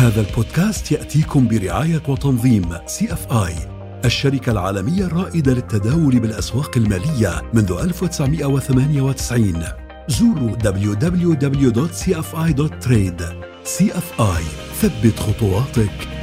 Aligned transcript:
هذا 0.00 0.20
البودكاست 0.20 0.92
يأتيكم 0.92 1.48
برعاية 1.48 2.02
وتنظيم 2.08 2.68
CFI 2.86 3.54
الشركة 4.04 4.52
العالمية 4.52 5.04
الرائدة 5.04 5.52
للتداول 5.52 6.20
بالأسواق 6.20 6.76
المالية 6.76 7.42
منذ 7.54 7.72
1998 7.80 9.64
زوروا 10.08 10.56
www.cfi.trade 10.56 11.40
آي 14.20 14.44
ثبت 14.80 15.18
خطواتك. 15.18 16.19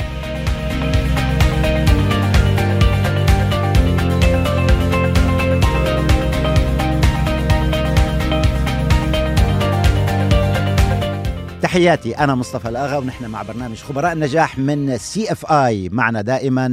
تحياتي 11.61 12.17
أنا 12.17 12.35
مصطفى 12.35 12.69
الأغا 12.69 12.97
ونحن 12.97 13.25
مع 13.25 13.41
برنامج 13.41 13.77
خبراء 13.77 14.13
النجاح 14.13 14.57
من 14.59 14.97
CFI 14.97 15.89
معنا 15.89 16.21
دائما 16.21 16.65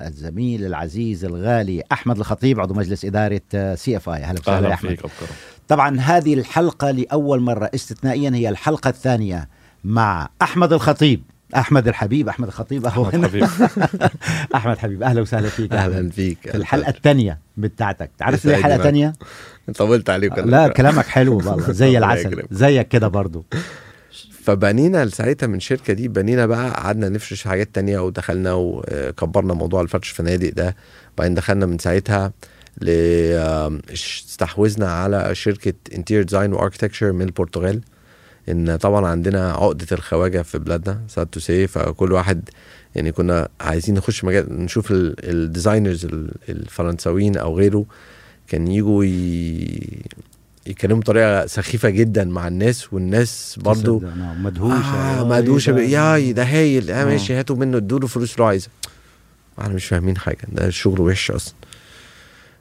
الزميل 0.00 0.64
العزيز 0.66 1.24
الغالي 1.24 1.82
أحمد 1.92 2.18
الخطيب 2.18 2.60
عضو 2.60 2.74
مجلس 2.74 3.04
إدارة 3.04 3.40
CFI 3.74 4.22
أهلا 4.24 4.40
وسهلا 4.40 4.68
يا 4.68 4.74
أحمد. 4.74 4.98
طبعا 5.68 6.00
هذه 6.00 6.34
الحلقة 6.34 6.90
لأول 6.90 7.40
مرة 7.40 7.70
استثنائيا 7.74 8.30
هي 8.34 8.48
الحلقة 8.48 8.88
الثانية 8.88 9.48
مع 9.84 10.28
أحمد 10.42 10.72
الخطيب. 10.72 11.22
أحمد 11.56 11.88
الحبيب 11.88 12.28
أحمد 12.28 12.48
الخطيب 12.48 12.86
أحمد 12.86 13.26
حبيب 13.26 13.44
أحمد 14.54 14.78
حبيب 14.78 15.02
أهلا 15.02 15.20
وسهلا 15.20 15.48
فيك 15.48 15.72
أهلا 15.72 16.10
فيك 16.10 16.38
في 16.42 16.56
الحلقة 16.56 16.90
الثانية 16.90 17.38
بتاعتك. 17.56 18.10
تعرف 18.18 18.44
ليه 18.44 18.56
الحلقة 18.56 18.76
الثانية 18.76 19.12
طولت 19.76 20.10
عليك. 20.10 20.38
لا 20.38 20.68
كلامك 20.68 21.06
حلو 21.06 21.36
والله 21.36 21.72
زي 21.72 21.98
العسل. 21.98 22.42
زيك 22.50 22.88
كده 22.88 23.08
برضو. 23.08 23.44
فبنينا 24.42 25.06
ساعتها 25.06 25.46
من 25.46 25.54
الشركة 25.54 25.92
دي 25.92 26.08
بنينا 26.08 26.46
بقى 26.46 26.70
قعدنا 26.70 27.08
نفرش 27.08 27.44
حاجات 27.44 27.74
تانية 27.74 27.98
ودخلنا 27.98 28.52
وكبرنا 28.54 29.54
موضوع 29.54 29.80
الفرش 29.80 30.08
فنادق 30.10 30.50
ده. 30.52 30.76
بعدين 31.18 31.34
دخلنا 31.34 31.66
من 31.66 31.78
ساعتها 31.78 32.32
استحوذنا 33.92 34.92
على 34.92 35.34
شركة 35.34 35.74
interior 35.94 36.22
design 36.22 36.52
و 36.52 36.57
architecture 36.57 37.12
من 37.12 37.22
البرتغال. 37.22 37.80
إن 38.48 38.76
طبعا 38.76 39.06
عندنا 39.06 39.52
عقدة 39.52 39.86
الخواجة 39.92 40.42
في 40.42 40.58
بلادنا 40.58 41.00
sad 41.08 41.26
to 41.26 41.40
say 41.40 41.66
فكل 41.66 42.12
واحد 42.12 42.48
يعني 42.94 43.12
كنا 43.12 43.48
عايزين 43.60 43.94
نخش 43.94 44.24
مجال 44.24 44.62
نشوف 44.64 44.88
ال 44.90 45.01
designers 45.01 46.04
الفرنساويين 46.48 47.36
أو 47.36 47.58
غيره 47.58 47.84
كان 48.48 48.68
يجوا 48.68 49.04
يتكلموا 50.66 51.00
بطريقة 51.00 51.46
سخيفة 51.46 51.90
جدا 51.90 52.24
مع 52.24 52.48
الناس 52.48 52.92
والناس 52.92 53.58
برضو 53.62 54.02
مدهوشة 54.38 55.20
آه 55.20 55.24
مدهوشة 55.24 55.78
يا 55.80 56.32
ده 56.32 56.42
هايل. 56.44 56.90
آه 56.90 57.04
ماشي 57.04 57.34
هاتوا 57.34 57.56
منه 57.56 57.76
ادوا 57.76 57.98
له 57.98 58.06
فلوس 58.06 58.38
لو 58.38 58.44
عايزة. 58.44 58.68
إحنا 59.60 59.74
مش 59.74 59.84
فاهمين 59.84 60.16
حاجة 60.18 60.38
ده 60.52 60.66
الشغل 60.66 61.00
وحش 61.00 61.30
أصلا. 61.30 61.54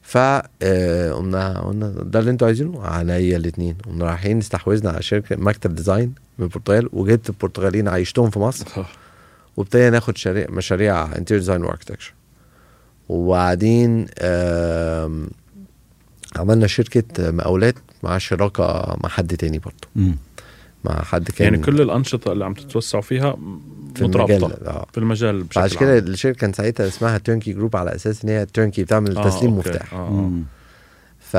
ف 0.02 0.18
آه، 0.18 1.12
قلنا 1.12 1.60
قلنا 1.60 1.90
ده 1.90 2.20
اللي 2.20 2.32
أنتوا 2.32 2.48
عايزينه؟ 2.48 2.86
عينيا 2.88 3.38
الاثنين 3.38 3.76
قمنا 3.86 4.06
رايحين 4.06 4.38
استحوذنا 4.38 4.90
على 4.90 5.02
شركة 5.02 5.36
مكتب 5.36 5.76
ديزاين 5.76 6.14
من 6.38 6.46
البرتغال 6.46 6.90
وجبت 6.94 7.30
البرتغاليين 7.30 7.88
عايشتهم 7.88 8.30
في 8.30 8.40
مصر. 8.40 8.66
وابتدينا 9.58 9.90
ناخد 9.90 10.18
شريع 10.18 10.46
مشاريع 10.50 11.16
interior 11.18 11.38
design 11.38 11.64
و 11.64 11.67
architecture 11.67 12.14
وبعدين 13.10 14.06
عملنا 16.36 16.68
شركة 16.68 17.32
مقاولات 17.32 17.76
مع 18.04 18.18
شراكة 18.18 18.98
مع 19.04 19.10
حد 19.10 19.36
تاني 19.38 19.60
برضه 19.60 20.16
مع 20.86 21.04
حد 21.04 21.32
كان 21.32 21.54
يعني 21.54 21.66
كل 21.66 21.82
الأنشطة 21.82 22.32
اللي 22.32 22.46
عم 22.46 22.54
تتوسعوا 22.54 23.04
فيها 23.04 23.38
في 23.96 24.04
مترابطة 24.04 24.36
المجال 24.36 24.68
آه. 24.68 24.88
في 24.92 24.98
المجال 24.98 25.44
بشكل 25.44 25.62
عشان 25.62 25.80
كده 25.80 25.98
الشركة 25.98 26.38
كان 26.38 26.54
ساعتها 26.54 26.88
اسمها 26.88 27.18
Turnkey 27.18 27.54
Group 27.54 27.76
على 27.76 27.96
أساس 27.96 28.24
إن 28.24 28.30
هي 28.30 28.46
turnkey 28.46 28.84
بتعمل 28.84 29.18
آه 29.18 29.24
تسليم 29.24 29.54
أوكي. 29.54 29.70
مفتاح 29.70 29.94
آه. 29.94 30.32
ف 31.20 31.36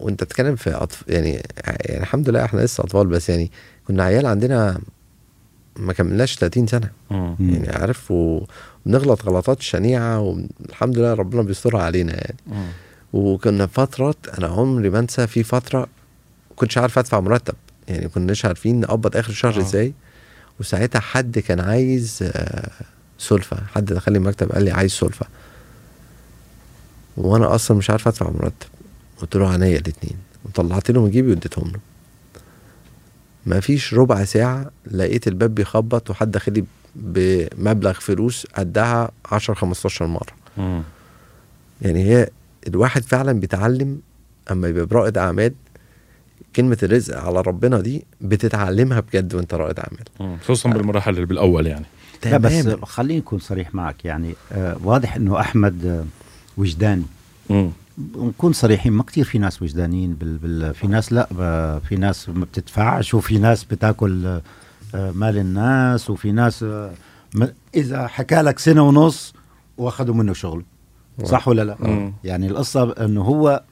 وأنت 0.00 0.24
بتتكلم 0.24 0.56
في 0.56 0.70
أطف... 0.70 1.04
يعني 1.08 1.42
يعني 1.64 2.00
الحمد 2.00 2.28
لله 2.28 2.44
إحنا 2.44 2.60
لسه 2.60 2.84
أطفال 2.84 3.06
بس 3.06 3.28
يعني 3.28 3.50
كنا 3.88 4.02
عيال 4.02 4.26
عندنا 4.26 4.80
ما 5.76 5.92
كملناش 5.92 6.36
30 6.36 6.66
سنة 6.66 6.90
مم. 7.10 7.36
يعني 7.40 7.68
عارف 7.68 8.10
وبنغلط 8.10 9.24
غلطات 9.24 9.62
شنيعة 9.62 10.20
والحمد 10.20 10.98
لله 10.98 11.14
ربنا 11.14 11.42
بيسترها 11.42 11.82
علينا 11.82 12.12
يعني 12.12 12.36
مم. 12.46 12.66
وكنا 13.12 13.66
فترات 13.66 14.16
أنا 14.38 14.46
عمري 14.46 14.90
ما 14.90 14.98
أنسى 14.98 15.26
في 15.26 15.42
فترة 15.42 15.86
كنتش 16.56 16.78
عارف 16.78 16.98
أدفع 16.98 17.20
مرتب. 17.20 17.54
يعني 17.88 18.08
كناش 18.08 18.44
عارفين 18.44 18.80
نقبض 18.80 19.16
آخر 19.16 19.30
الشهر 19.30 19.56
آه. 19.56 19.60
إزاي. 19.60 19.92
وساعتها 20.60 21.00
حد 21.00 21.38
كان 21.38 21.60
عايز 21.60 22.18
آه 22.22 22.70
سلفه 23.18 23.56
حد 23.74 23.84
دخل 23.84 24.12
لي 24.12 24.18
المكتب 24.18 24.52
قال 24.52 24.62
لي 24.64 24.70
عايز 24.70 24.90
سلفه 24.92 25.26
وأنا 27.16 27.54
أصلا 27.54 27.76
مش 27.76 27.90
عارف 27.90 28.08
أدفع 28.08 28.30
مرتب. 28.30 28.68
قلت 29.20 29.36
له 29.36 29.50
عينيا 29.50 29.78
الاثنين 29.78 30.16
وطلعت 30.44 30.90
له 30.90 31.04
من 31.04 31.10
جيبي 31.10 31.30
واديتهم 31.30 31.70
له. 31.72 31.78
ما 33.46 33.60
فيش 33.60 33.94
ربع 33.94 34.24
ساعة 34.24 34.70
لقيت 34.90 35.28
الباب 35.28 35.54
بيخبط 35.54 36.10
وحد 36.10 36.30
داخل 36.30 36.52
لي 36.52 36.64
بمبلغ 36.96 37.92
فلوس 37.92 38.46
قدها 38.46 39.10
10 39.32 39.54
15 39.54 40.06
مرة. 40.06 40.32
م. 40.56 40.82
يعني 41.82 42.04
هي 42.04 42.28
الواحد 42.68 43.02
فعلا 43.02 43.32
بيتعلم 43.32 44.00
أما 44.50 44.68
يبقى 44.68 44.86
برائد 44.86 45.18
أعمال 45.18 45.52
كلمة 46.56 46.78
الرزق 46.82 47.18
على 47.18 47.40
ربنا 47.40 47.80
دي 47.80 48.04
بتتعلمها 48.20 49.00
بجد 49.00 49.34
وأنت 49.34 49.54
رائد 49.54 49.78
أعمال. 49.80 50.38
خصوصا 50.44 50.68
آه. 50.68 50.72
بالمراحل 50.72 51.14
اللي 51.14 51.26
بالأول 51.26 51.66
يعني. 51.66 51.86
لا 52.24 52.36
بس 52.36 52.68
خليني 52.82 53.20
أكون 53.20 53.38
صريح 53.38 53.74
معك 53.74 54.04
يعني 54.04 54.34
آه 54.52 54.76
واضح 54.84 55.16
إنه 55.16 55.40
أحمد 55.40 55.84
آه 55.86 56.04
وجداني. 56.56 57.02
نكون 58.16 58.52
صريحين 58.52 58.92
ما 58.92 59.02
كثير 59.02 59.24
في 59.24 59.38
ناس 59.38 59.62
وجدانيين 59.62 60.14
بال 60.14 60.38
بال 60.38 60.74
في 60.74 60.86
ناس 60.86 61.12
لا 61.12 61.28
في 61.88 61.96
ناس 61.96 62.28
ما 62.28 62.44
بتدفعش 62.44 63.14
وفي 63.14 63.38
ناس 63.38 63.64
بتاكل 63.64 64.26
آه 64.94 65.10
مال 65.10 65.38
الناس 65.38 66.10
وفي 66.10 66.32
ناس 66.32 66.62
آه 66.62 66.92
إذا 67.74 68.06
حكى 68.06 68.34
لك 68.42 68.58
سنة 68.58 68.82
ونص 68.88 69.34
واخذوا 69.78 70.14
منه 70.14 70.32
شغل. 70.32 70.64
صح 71.24 71.48
ولا 71.48 71.62
لا؟ 71.62 71.76
مم. 71.80 72.12
يعني 72.24 72.46
القصة 72.46 72.92
إنه 72.92 73.22
هو 73.22 73.62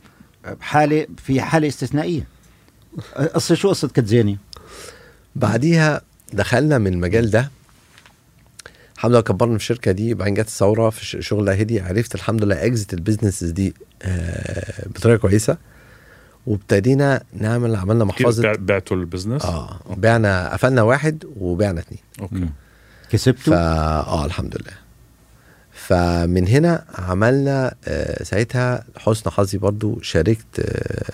بحاله 0.60 1.06
في 1.24 1.40
حالة 1.40 1.68
استثنائية. 1.68 2.26
قصة 3.34 3.54
شو 3.54 3.68
قصة 3.68 3.88
كتزاني؟ 3.88 4.38
بعديها 5.36 6.00
دخلنا 6.32 6.78
من 6.78 6.92
المجال 6.92 7.30
ده. 7.30 7.50
الحمد 8.96 9.10
لله 9.10 9.20
كبرنا 9.20 9.58
في 9.58 9.62
الشركة 9.64 9.92
دي. 9.92 10.14
بعدين 10.14 10.34
جت 10.34 10.46
الثورة 10.46 10.90
في 10.90 11.22
شغل 11.22 11.48
هدي. 11.48 11.80
عرفت 11.80 12.14
الحمد 12.14 12.44
لله 12.44 12.66
exit 12.66 12.94
ال 12.94 12.99
businesses 12.99 13.50
دي 13.50 13.74
آه، 14.02 14.88
بطريقة 14.88 15.20
كويسة. 15.20 15.56
وابتدينا 16.46 17.22
نعمل 17.32 17.76
عملنا 17.76 18.04
محفظة. 18.04 18.52
بعتوا 18.58 18.96
ال 18.96 19.01
business؟ 19.01 19.44
آه 19.44 19.80
بعنا 19.96 20.52
قفلنا 20.52 20.82
واحد 20.82 21.24
وبعنا 21.40 21.80
اثنين 21.80 22.00
أوكي. 22.20 22.48
كسبتوا؟ 23.10 23.54
آه 23.54 24.24
الحمد 24.24 24.56
لله. 24.56 24.87
فمن 25.88 26.48
هنا 26.48 26.84
عملنا 26.94 27.74
آه 27.84 28.22
ساعتها 28.22 28.84
حسن 28.96 29.30
حظي 29.30 29.58
برضو 29.58 30.00
شاركت 30.02 30.60
آه 30.60 31.12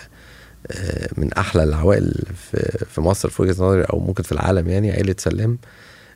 آه 0.71 1.09
من 1.17 1.33
أحلى 1.33 1.63
العوائل 1.63 2.23
في, 2.51 2.85
في 2.89 3.01
مصر 3.01 3.29
في 3.29 3.41
وجهة 3.41 3.51
نظري 3.51 3.83
أو 3.83 3.99
ممكن 3.99 4.23
في 4.23 4.31
العالم 4.31 4.69
يعني 4.69 4.91
عائله 4.91 5.15
سلام 5.17 5.57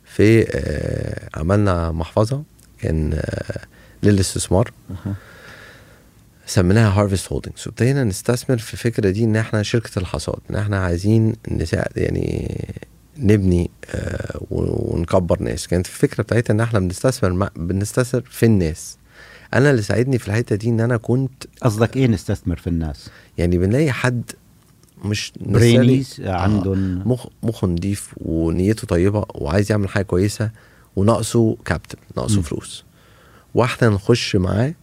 في 0.04 0.46
عملنا 1.34 1.92
محفظة 1.92 2.42
كان 2.82 3.22
للاستثمار. 4.02 4.72
سميناها 6.46 7.00
Harvest 7.00 7.32
Holdings 7.32 7.62
وابتدينا 7.66 8.04
نستثمر 8.04 8.58
في 8.58 8.72
الفكرة 8.74 9.10
دي 9.10 9.24
إن 9.24 9.36
إحنا 9.36 9.62
شركة 9.62 9.98
الحصاد 9.98 10.38
إن 10.50 10.56
إحنا 10.56 10.84
عايزين 10.84 11.34
نساعد 11.50 11.92
يعني 11.96 12.64
نبني 13.18 13.70
آه 13.86 14.40
ونكبر 14.50 15.42
ناس. 15.42 15.66
كانت 15.66 15.86
الفكرة 15.86 16.22
بتاعتها 16.22 16.54
إن 16.54 16.60
إحنا 16.60 16.78
بنستثمر 16.78 17.50
بنستثمر 17.56 18.22
في 18.30 18.46
الناس. 18.46 18.98
أنا 19.54 19.70
اللي 19.70 19.82
ساعدني 19.82 20.18
في 20.18 20.28
الحتة 20.28 20.56
دي 20.56 20.68
إن 20.68 20.80
أنا 20.80 20.96
كنت 20.96 21.44
قصدك 21.62 21.96
إيه 21.96 22.06
نستثمر 22.06 22.56
في 22.56 22.66
الناس؟ 22.66 23.10
يعني 23.38 23.58
بنلاقي 23.58 23.92
حد 23.92 24.22
entrepreneurs 25.04 26.20
عندهم. 26.24 27.00
آه 27.00 27.08
مخ 27.08 27.26
مخه 27.42 27.66
نضيف 27.66 28.14
ونيته 28.16 28.86
طيبة 28.86 29.24
وعايز 29.34 29.70
يعمل 29.70 29.88
حاجة 29.88 30.04
كويسة 30.04 30.50
وناقصه 30.96 31.56
capital 31.64 31.98
ناقصه. 32.16 32.42
فلوس. 32.42 32.84
وإحنا 33.54 33.88
نخش 33.88 34.36
معاه 34.36 34.74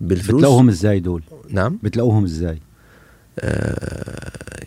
بالفلوس. 0.00 0.40
بتلاقوهم 0.40 0.68
إزاي 0.68 1.00
دول؟ 1.00 1.22
نعم. 1.50 1.78
بتلاقوهم 1.82 2.24
إزاي؟ 2.24 2.58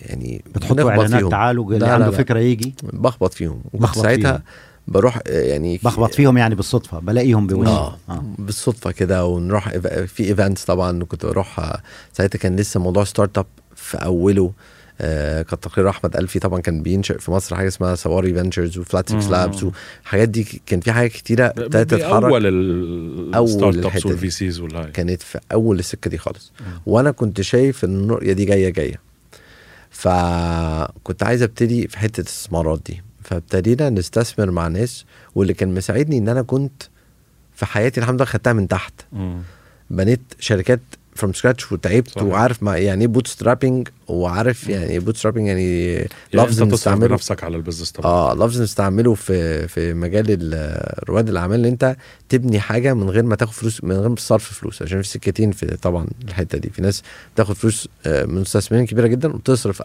يعني 0.02 0.44
بتحطوا 0.56 0.92
إعلانات 0.92 1.31
تعالوا 1.31 1.74
اللي 1.74 1.88
عنده 1.88 2.12
فكرة 2.12 2.40
يجي. 2.40 2.75
بخبط 2.84 3.34
فيهم. 3.34 3.62
وكنت 3.74 3.96
ساعتها 3.96 4.44
بروح 4.88 5.19
يعني 5.25 5.80
بخبط 5.84 6.14
فيهم 6.16 6.38
يعني 6.38 6.56
بالصدفة 6.56 7.00
بلاقيهم 7.00 7.48
بوجهي. 7.48 7.72
آه, 7.72 7.98
آه. 8.10 8.24
بالصدفة 8.38 8.92
كده 8.92 9.25
ونروح 9.25 9.69
في 10.08 10.24
events 10.24 10.65
طبعا 10.66 11.04
كنت 11.04 11.25
بروح 11.25 11.80
ساعتها 12.14 12.40
كان 12.40 12.56
لسه 12.56 12.80
موضوع 12.80 13.04
startup 13.04 13.45
في 13.75 13.98
أوله. 13.98 14.52
آه 15.01 15.41
كتر 15.41 15.69
خير 15.69 15.89
أحمد 15.89 16.15
ألفي 16.17 16.39
طبعا 16.39 16.61
كان 16.61 16.81
بينشئ 16.81 17.17
في 17.17 17.31
مصر 17.31 17.55
حاجة 17.55 17.67
اسمها 17.67 17.95
Sawari 17.95 18.33
Ventures 18.33 18.77
و 18.77 18.84
Flat 18.84 19.09
6 19.09 19.31
Labs 19.31 19.63
والحاجات 19.63 20.29
دي 20.29 20.61
كان 20.65 20.79
في 20.79 20.91
حاجات 20.91 21.11
كتيرة 21.11 21.45
ابتدت 21.45 21.91
تتحرك. 21.94 22.23
أول 23.35 23.61
ال 23.65 23.70
startups 23.70 24.06
وال 24.06 24.30
VCs 24.30 24.59
كانت 24.94 25.21
في 25.21 25.39
أول 25.51 25.79
السكة 25.79 26.09
دي 26.09 26.17
خالص. 26.17 26.51
وأنا 26.85 27.11
كنت 27.11 27.41
شايف 27.41 27.85
إن 27.85 28.03
الرؤيه 28.03 28.33
دي 28.33 28.45
جاية 28.45 28.69
جاية. 28.69 28.99
فكنت 29.89 31.23
عايز 31.23 31.41
أبتدي 31.44 31.88
في 31.88 31.97
حتة 31.99 32.21
الاستثمارات 32.21 32.81
دي. 32.85 33.01
فابتدينا 33.23 33.89
نستثمر 33.89 34.51
مع 34.51 34.67
ناس 34.67 35.05
واللي 35.35 35.53
كان 35.53 35.73
مساعدني 35.73 36.17
إن 36.17 36.29
أنا 36.29 36.41
كنت 36.41 36.83
في 37.55 37.65
حياتي 37.65 37.99
الحمد 37.99 38.15
لله 38.15 38.25
خدتها 38.25 38.53
من 38.53 38.67
تحت. 38.67 38.94
بنيت 39.89 40.21
شركات 40.39 40.79
from 41.18 41.33
scratch 41.33 41.71
وتعبت. 41.72 42.22
وعارف 42.22 42.64
ما 42.64 42.78
يعني 42.78 43.02
إيه 43.02 43.08
bootstrapping 43.07 43.88
وعارف 44.08 44.69
يعني 44.69 44.86
إيه 44.86 45.00
bootstrapping 45.00 45.48
يعني, 45.48 45.94
يعني 45.94 46.08
لفظ 46.34 46.62
بنستعمله 46.64 47.14
نفسك 47.14 47.44
على 47.44 47.58
البيزنس 47.58 47.92
طبعا. 47.92 48.12
آه 48.12 48.34
لفظ 48.34 48.60
بنستعمله 48.60 49.14
في 49.14 49.68
في 49.68 49.94
مجال 49.94 50.28
رواد 51.10 51.30
الأعمال 51.30 51.60
إن 51.60 51.66
أنت 51.66 51.96
تبني 52.30 52.60
حاجة 52.60 52.94
من 52.94 53.10
غير 53.10 53.24
ما 53.24 53.36
تاخد 53.36 53.54
فلوس 53.54 53.84
من 53.84 53.96
غير 53.96 54.10
ما 54.10 54.16
تصرف 54.16 54.54
فلوس. 54.54 54.81
عشان 54.81 55.02
في 55.02 55.08
سكتين 55.08 55.52
في 55.52 55.66
طبعا 55.66 56.08
الحتة 56.28 56.58
دي. 56.58 56.69
في 56.69 56.81
ناس 56.81 57.04
بتاخد 57.36 57.56
فلوس 57.56 57.88
آه، 58.06 58.25
من 58.25 58.42
مستثمرين 58.42 58.86
كبيرة 58.86 59.08
جدا 59.08 59.34
وتصرف 59.34 59.81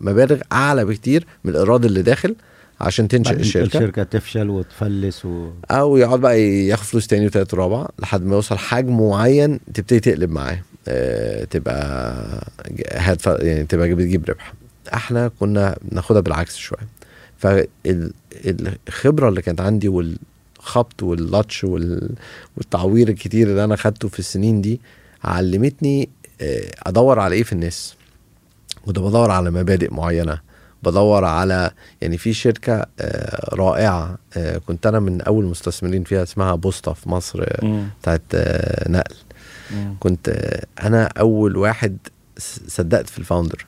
مبالغ 0.00 0.40
أعلى 0.52 0.84
بكتير 0.84 1.26
من 1.44 1.50
الإيراد 1.52 1.84
اللي 1.84 2.02
داخل. 2.02 2.36
عشان 2.80 3.08
تنشئ 3.08 3.32
الشركة. 3.32 3.66
الشركة 3.66 4.02
تفشل 4.02 4.50
وتفلس 4.50 5.24
و... 5.24 5.50
أو 5.70 5.96
يقعد 5.96 6.20
بقى 6.20 6.40
ياخد 6.42 6.84
فلوس 6.84 7.06
تاني 7.06 7.26
وتالت 7.26 7.54
ورابع 7.54 7.88
لحد 7.98 8.22
ما 8.22 8.34
يوصل 8.34 8.58
حجم 8.58 9.08
معين 9.08 9.60
تبتدي 9.74 10.00
تقلب 10.00 10.30
معاه. 10.30 10.62
أه 10.88 11.44
تبقى 11.44 12.24
هادف 12.92 13.26
يعني 13.26 13.64
تبقى 13.64 13.94
بتجيب 13.94 14.30
ربح. 14.30 14.54
إحنا 14.94 15.28
كنا 15.40 15.76
بناخدها 15.82 16.20
بالعكس 16.20 16.56
شوية. 16.56 16.88
فالخبرة 17.38 19.28
اللي 19.28 19.42
كانت 19.42 19.60
عندي 19.60 19.88
والخبط 19.88 21.02
واللاتش 21.02 21.64
والتعوير 22.56 23.08
الكتير 23.08 23.48
اللي 23.48 23.64
أنا 23.64 23.76
خدته 23.76 24.08
في 24.08 24.18
السنين 24.18 24.60
دي 24.60 24.80
علمتني 25.24 26.08
آه، 26.40 26.70
أدور 26.82 27.18
على 27.18 27.34
إيه 27.34 27.42
في 27.42 27.52
الناس. 27.52 27.94
كنت 28.86 28.98
بدور 28.98 29.30
على 29.30 29.50
مبادئ 29.50 29.94
معينة. 29.94 30.40
بدور 30.84 31.24
على 31.24 31.70
يعني 32.00 32.18
في 32.18 32.32
شركة 32.32 32.86
آه، 33.00 33.54
رائعة 33.54 34.18
آه، 34.36 34.58
كنت 34.58 34.86
أنا 34.86 35.00
من 35.00 35.20
أول 35.20 35.44
مستثمرين 35.44 36.04
فيها 36.04 36.22
اسمها 36.22 36.54
بوسطة 36.54 36.92
في 36.92 37.08
مصر 37.08 37.42
آه، 37.42 37.86
بتاعت 38.00 38.22
نقل. 38.88 39.14
كنت 40.00 40.50
أنا 40.82 41.04
أول 41.06 41.56
واحد 41.56 41.98
صدقت 42.68 43.08
في 43.08 43.18
الفاوندر. 43.18 43.66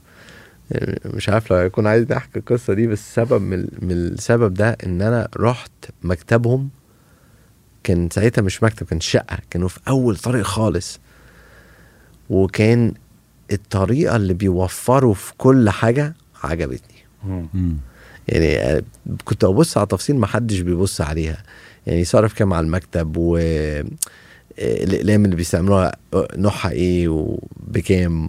يعني 0.71 1.01
مش 1.05 1.29
عارف 1.29 1.51
لو 1.51 1.57
يكون 1.59 1.87
عايز 1.87 2.13
احكي 2.13 2.39
القصة 2.39 2.75
دي 2.75 2.87
بس 2.87 3.15
سبب 3.15 3.43
من, 3.43 3.67
من 3.79 3.93
السبب 3.93 4.55
ده 4.55 4.77
إن 4.87 5.03
أنا 5.03 5.29
رحت 5.37 5.71
مكتبهم. 6.03 6.69
كان 7.85 8.11
ساعتها 8.11 8.43
مش 8.43 8.63
مكتب 8.63 8.87
كان 8.87 9.01
شقة 9.01 9.39
كانوا 9.51 9.69
في 9.69 9.81
أول 9.89 10.17
طريق 10.17 10.43
خالص. 10.45 11.01
وكان 12.31 12.95
الطريقة 13.53 14.17
اللي 14.17 14.35
بيوفروا 14.35 15.15
في 15.15 15.33
كل 15.39 15.71
حاجة 15.71 16.15
عجبتني. 16.45 16.96
يعني 18.29 18.59
آه، 18.59 18.83
كنت 19.25 19.45
ابص 19.45 19.79
على 19.79 19.87
تفاصيل 19.87 20.17
ما 20.17 20.27
حدش 20.27 20.61
بيبص 20.61 21.01
عليها. 21.01 21.43
يعني 21.87 22.05
صرف 22.05 22.35
كام 22.35 22.53
على 22.53 22.67
المكتب 22.67 23.17
و 23.17 23.37
آه، 23.37 23.85
الاقلام 24.59 25.25
اللي 25.25 25.37
بيستعملوها 25.37 25.97
آه، 26.15 26.29
نوعها 26.37 26.71
إيه 26.71 27.09
وبكام 27.09 28.29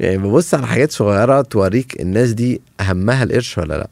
يعني 0.00 0.18
ببص 0.18 0.54
على 0.54 0.66
حاجات 0.66 0.92
صغيرة 0.92 1.42
توريك 1.42 2.00
الناس 2.00 2.32
دي 2.32 2.60
أهمها 2.80 3.22
القرش 3.22 3.58
ولا 3.58 3.78
لأ. 3.78 3.88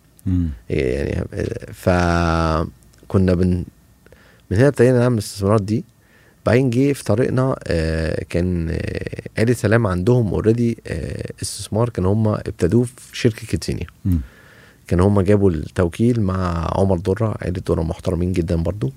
يعني 0.70 1.24
فكنا 1.72 3.34
بن 3.34 3.64
من 4.50 4.56
هنا 4.56 4.68
ابتدينا 4.68 4.98
نعمل 4.98 5.14
الاستثمارات 5.14 5.62
دي. 5.62 5.84
بعدين 6.46 6.70
جه 6.70 6.92
في 6.92 7.04
طريقنا 7.04 7.56
كان 8.28 8.78
آه 9.38 9.52
سلام 9.52 9.86
عندهم 9.86 10.28
already 10.32 10.78
استثمار 11.42 11.88
كان 11.88 12.06
هم 12.06 12.28
ابتدوه 12.28 12.84
في 12.84 13.16
شركة 13.16 13.46
KidZania. 13.46 13.86
كان 14.88 15.00
هم 15.00 15.20
جابوا 15.20 15.50
التوكيل 15.50 16.20
مع 16.20 16.68
عمر 16.78 16.98
درة 16.98 17.36
عيلة 17.42 17.60
درة 17.68 17.82
محترمين 17.82 18.32
جدا 18.32 18.56
برضو. 18.56 18.92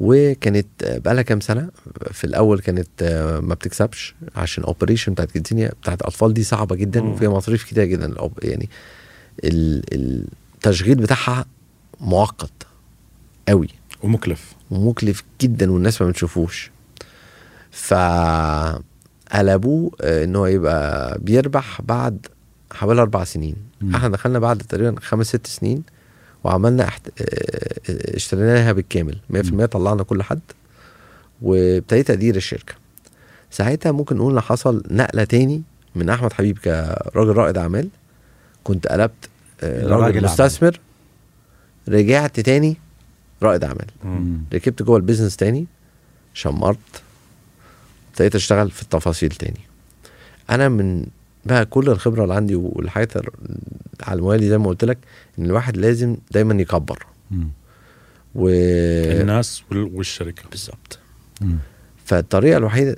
وكانت 0.00 0.66
بقى 0.82 1.14
لها 1.14 1.22
كام 1.22 1.40
سنة 1.40 1.68
في 2.10 2.24
الأول 2.24 2.60
كانت 2.60 2.88
ما 3.42 3.54
بتكسبش 3.54 4.14
عشان 4.36 4.64
operation 4.64 5.12
بتاعت 5.12 5.30
KidZania 5.30 5.72
بتاعت 5.82 6.00
الأطفال 6.00 6.34
دي 6.34 6.42
صعبة 6.42 6.76
جدا 6.76 7.02
وفيها 7.02 7.28
مصاريف 7.30 7.64
كتير 7.64 7.84
جدا. 7.84 8.14
يعني 8.42 8.68
التشغيل 9.44 10.94
بتاعها 10.94 11.44
معقد 12.00 12.50
قوي. 13.48 13.68
ومكلف. 14.02 14.54
ومكلف 14.70 15.24
جدا 15.40 15.72
والناس 15.72 16.02
ما 16.02 16.08
بتشوفوش. 16.08 16.70
فقلبوه 17.70 18.82
آه، 20.00 20.24
إن 20.24 20.36
هو 20.36 20.46
يبقى 20.46 21.18
بيربح 21.18 21.82
بعد 21.82 22.26
حوالي 22.72 23.02
أربع 23.02 23.24
سنين. 23.24 23.56
مم. 23.80 23.94
إحنا 23.94 24.08
دخلنا 24.08 24.38
بعد 24.38 24.58
تقريبا 24.58 25.00
خمس 25.00 25.26
ست 25.26 25.46
سنين 25.46 25.82
وعملنا 26.44 26.84
احت... 26.84 27.08
آه، 27.08 27.12
آه، 27.90 28.16
اشتريناها 28.16 28.72
بالكامل. 28.72 29.18
100% 29.30 29.64
طلعنا 29.64 30.02
كل 30.02 30.22
حد 30.22 30.40
وابتديت 31.42 32.10
أدير 32.10 32.36
الشركة. 32.36 32.74
ساعتها 33.50 33.92
ممكن 33.92 34.16
نقول 34.16 34.32
إن 34.32 34.40
حصل 34.40 34.82
نقلة 34.90 35.24
تاني 35.24 35.62
من 35.94 36.10
أحمد 36.10 36.32
حبيب 36.32 36.58
كراجل 36.58 37.32
رائد 37.32 37.58
أعمال. 37.58 37.88
كنت 38.64 38.86
قلبت 38.86 39.28
راجل 39.64 40.24
مستثمر. 40.24 40.80
رجعت 41.88 42.40
تاني 42.40 42.76
رائد 43.42 43.64
أعمال. 43.64 43.86
ركبت 44.54 44.82
جوه 44.82 44.96
البيزنس 44.96 45.36
تاني 45.36 45.66
شمرت 46.34 46.78
ابتديت 48.10 48.34
أشتغل 48.34 48.70
في 48.70 48.82
التفاصيل 48.82 49.30
تاني. 49.30 49.60
أنا 50.50 50.68
من 50.68 51.06
بقى 51.46 51.66
كل 51.66 51.88
الخبرة 51.90 52.22
اللي 52.22 52.34
عندي 52.34 52.54
والحياة 52.54 53.08
على 54.02 54.18
الموالي 54.18 54.48
زي 54.48 54.58
ما 54.58 54.68
قلت 54.68 54.84
لك 54.84 54.98
إن 55.38 55.44
الواحد 55.44 55.76
لازم 55.76 56.16
دايما 56.30 56.62
يكبر. 56.62 57.06
و 58.34 58.48
الناس 58.48 59.62
والشركة. 59.70 60.42
بالظبط. 60.50 60.98
فالطريقة 62.04 62.56
الوحيدة 62.56 62.96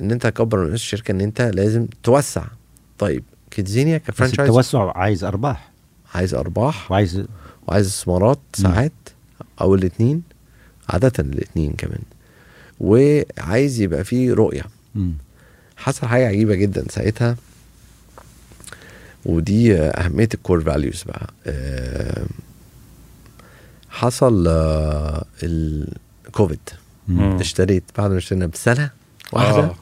إن 0.00 0.10
أنت 0.10 0.26
تكبر 0.26 0.64
من 0.64 0.72
الشركة 0.72 1.12
إن 1.12 1.20
أنت 1.20 1.40
لازم 1.40 1.86
توسع. 2.02 2.44
طيب 2.98 3.24
كيدزينيا 3.50 3.98
كفرانشايز؟ 3.98 4.48
التوسع 4.48 4.92
عايز 4.96 5.24
أرباح. 5.24 5.72
عايز 6.14 6.34
أرباح. 6.34 6.90
وعايز 6.90 7.24
وعايز 7.68 7.86
استثمارات 7.86 8.38
ساعات 8.54 8.92
أو 9.60 9.74
الاثنين 9.74 10.22
عادة 10.88 11.12
الاثنين 11.18 11.72
كمان. 11.72 12.02
وعايز 12.80 13.80
يبقى 13.80 14.04
فيه 14.04 14.32
رؤية. 14.32 14.64
حصل 15.76 16.06
حاجة 16.06 16.28
عجيبة 16.28 16.54
جدا 16.54 16.84
ساعتها. 16.90 17.36
ودي 19.26 19.76
أهمية 19.78 20.28
الكور 20.34 20.60
فاليوز 20.60 21.02
بقى. 21.02 21.30
آه، 21.46 22.26
حصل 23.90 24.44
آه، 24.48 25.24
الكوفيد 25.42 26.60
اشتريت 27.40 27.82
بعد 27.98 28.10
ما 28.10 28.18
اشترينا 28.18 28.46
بسنة 28.46 28.90
واحدة. 29.32 29.58
آه. 29.58 29.74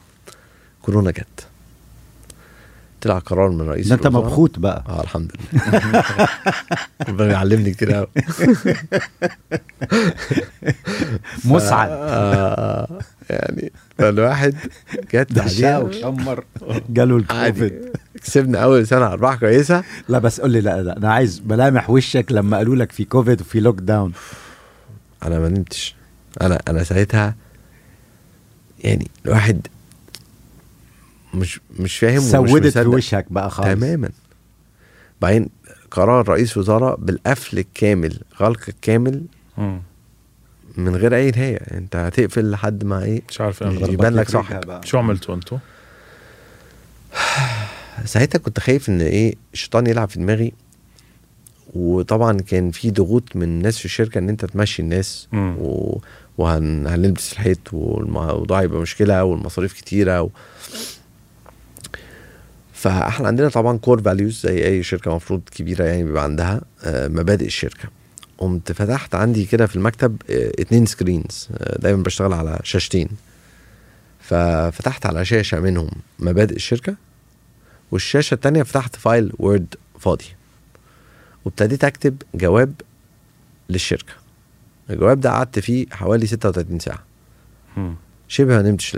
كورونا 0.81 1.11
جت. 1.11 1.47
طلع 3.01 3.19
قرار 3.19 3.49
من 3.49 3.61
رئيس 3.69 3.87
ده 3.87 3.95
انت 3.95 4.07
مبخوت 4.07 4.59
بقى. 4.59 4.83
آه 4.89 5.01
الحمد 5.03 5.31
لله. 5.53 6.03
ربنا 7.09 7.31
يعلمني 7.31 7.71
كتير 7.71 7.91
قوي 7.93 8.07
مسعد. 11.45 11.89
آه 12.01 12.99
يعني 13.29 13.71
فالواحد 13.97 14.55
جت 15.13 15.39
عليه 15.39 15.77
وشمر 15.79 16.43
جاله 16.89 17.17
الكوفيد 17.17 17.73
كسبنا 18.23 18.59
أول 18.59 18.87
سنة 18.87 19.05
أرباح 19.05 19.35
كويسة. 19.35 19.83
لا 20.09 20.19
بس 20.19 20.41
قول 20.41 20.51
لي 20.51 20.61
لا 20.61 20.81
لا 20.83 20.97
أنا 20.97 21.13
عايز 21.13 21.41
ملامح 21.45 21.89
وشك 21.89 22.25
لما 22.31 22.57
قالوا 22.57 22.75
لك 22.75 22.91
في 22.91 23.03
كوفيد 23.05 23.41
وفي 23.41 23.59
lockdown 23.59 24.11
أنا 25.23 25.39
ما 25.39 25.49
نمتش. 25.49 25.95
أنا 26.41 26.59
أنا 26.67 26.83
ساعتها 26.83 27.35
يعني 28.83 29.07
الواحد 29.25 29.67
مش 31.33 31.59
مش 31.79 31.97
فاهم 31.97 32.19
سودت 32.19 32.77
في 32.77 32.87
وشك 32.87 33.25
بقى 33.29 33.49
خالص. 33.51 33.67
تماما. 33.69 34.09
بعدين 35.21 35.49
قرار 35.91 36.29
رئيس 36.29 36.57
وزراء 36.57 36.95
بالقفل 36.95 37.57
الكامل 37.59 38.19
غلق 38.41 38.61
الكامل 38.69 39.23
من 40.77 40.95
غير 40.95 41.15
أي 41.15 41.31
نهاية. 41.31 41.55
أنت 41.57 41.95
هتقفل 41.95 42.51
لحد 42.51 42.83
ما 42.83 43.03
إيه؟ 43.03 43.21
مش 43.29 43.41
عارف 43.41 43.61
يبان 43.61 44.13
لك 44.13 44.29
صح. 44.29 44.49
شو 44.83 44.97
عملتوا 44.97 45.35
أنتوا؟ 45.35 45.57
ساعتها 48.05 48.39
كنت 48.39 48.59
خايف 48.59 48.89
إن 48.89 49.01
إيه 49.01 49.35
الشيطان 49.53 49.87
يلعب 49.87 50.09
في 50.09 50.19
دماغي. 50.19 50.53
وطبعا 51.73 52.37
كان 52.41 52.71
في 52.71 52.91
ضغوط 52.91 53.35
من 53.35 53.43
الناس 53.43 53.77
في 53.77 53.85
الشركة 53.85 54.17
إن 54.19 54.29
أنت 54.29 54.45
تمشي 54.45 54.81
الناس. 54.81 55.27
و... 55.33 55.97
وهنلبس 56.37 57.33
الحيط 57.33 57.73
والموضوع 57.73 58.63
يبقى 58.63 58.81
مشكلة 58.81 59.23
والمصاريف 59.23 59.73
كتيرة 59.73 60.21
و... 60.21 60.29
فاحنا 62.81 63.27
عندنا 63.27 63.49
طبعا 63.49 63.77
core 63.77 64.01
values 64.01 64.41
زي 64.41 64.65
أي 64.65 64.83
شركة 64.83 65.15
مفروض 65.15 65.41
كبيرة 65.51 65.83
يعني 65.83 66.03
بيبقى 66.03 66.23
عندها 66.23 66.61
آه، 66.83 67.07
مبادئ 67.07 67.45
الشركة. 67.45 67.89
قمت 68.37 68.71
فتحت 68.71 69.15
عندي 69.15 69.45
كده 69.45 69.65
في 69.67 69.75
المكتب 69.75 70.21
آه، 70.29 70.51
اتنين 70.59 70.85
screens 70.85 71.49
آه، 71.57 71.77
دايما 71.81 72.03
بشتغل 72.03 72.33
على 72.33 72.59
شاشتين. 72.63 73.09
ففتحت 74.19 75.05
على 75.05 75.25
شاشة 75.25 75.59
منهم 75.59 75.89
مبادئ 76.19 76.55
الشركة 76.55 76.95
والشاشة 77.91 78.33
التانية 78.33 78.63
فتحت 78.63 78.95
file 78.95 79.31
Word 79.39 79.75
فاضي. 79.99 80.25
وابتديت 81.45 81.83
أكتب 81.83 82.21
جواب 82.35 82.73
للشركة. 83.69 84.13
الجواب 84.89 85.21
ده 85.21 85.29
قعدت 85.29 85.59
فيه 85.59 85.85
حوالي 85.91 86.27
36 86.27 86.79
ساعة. 86.79 87.03
شبه 88.27 88.55
ما 88.55 88.61
نمتش 88.61 88.97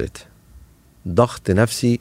ضغط 1.07 1.51
نفسي 1.51 1.99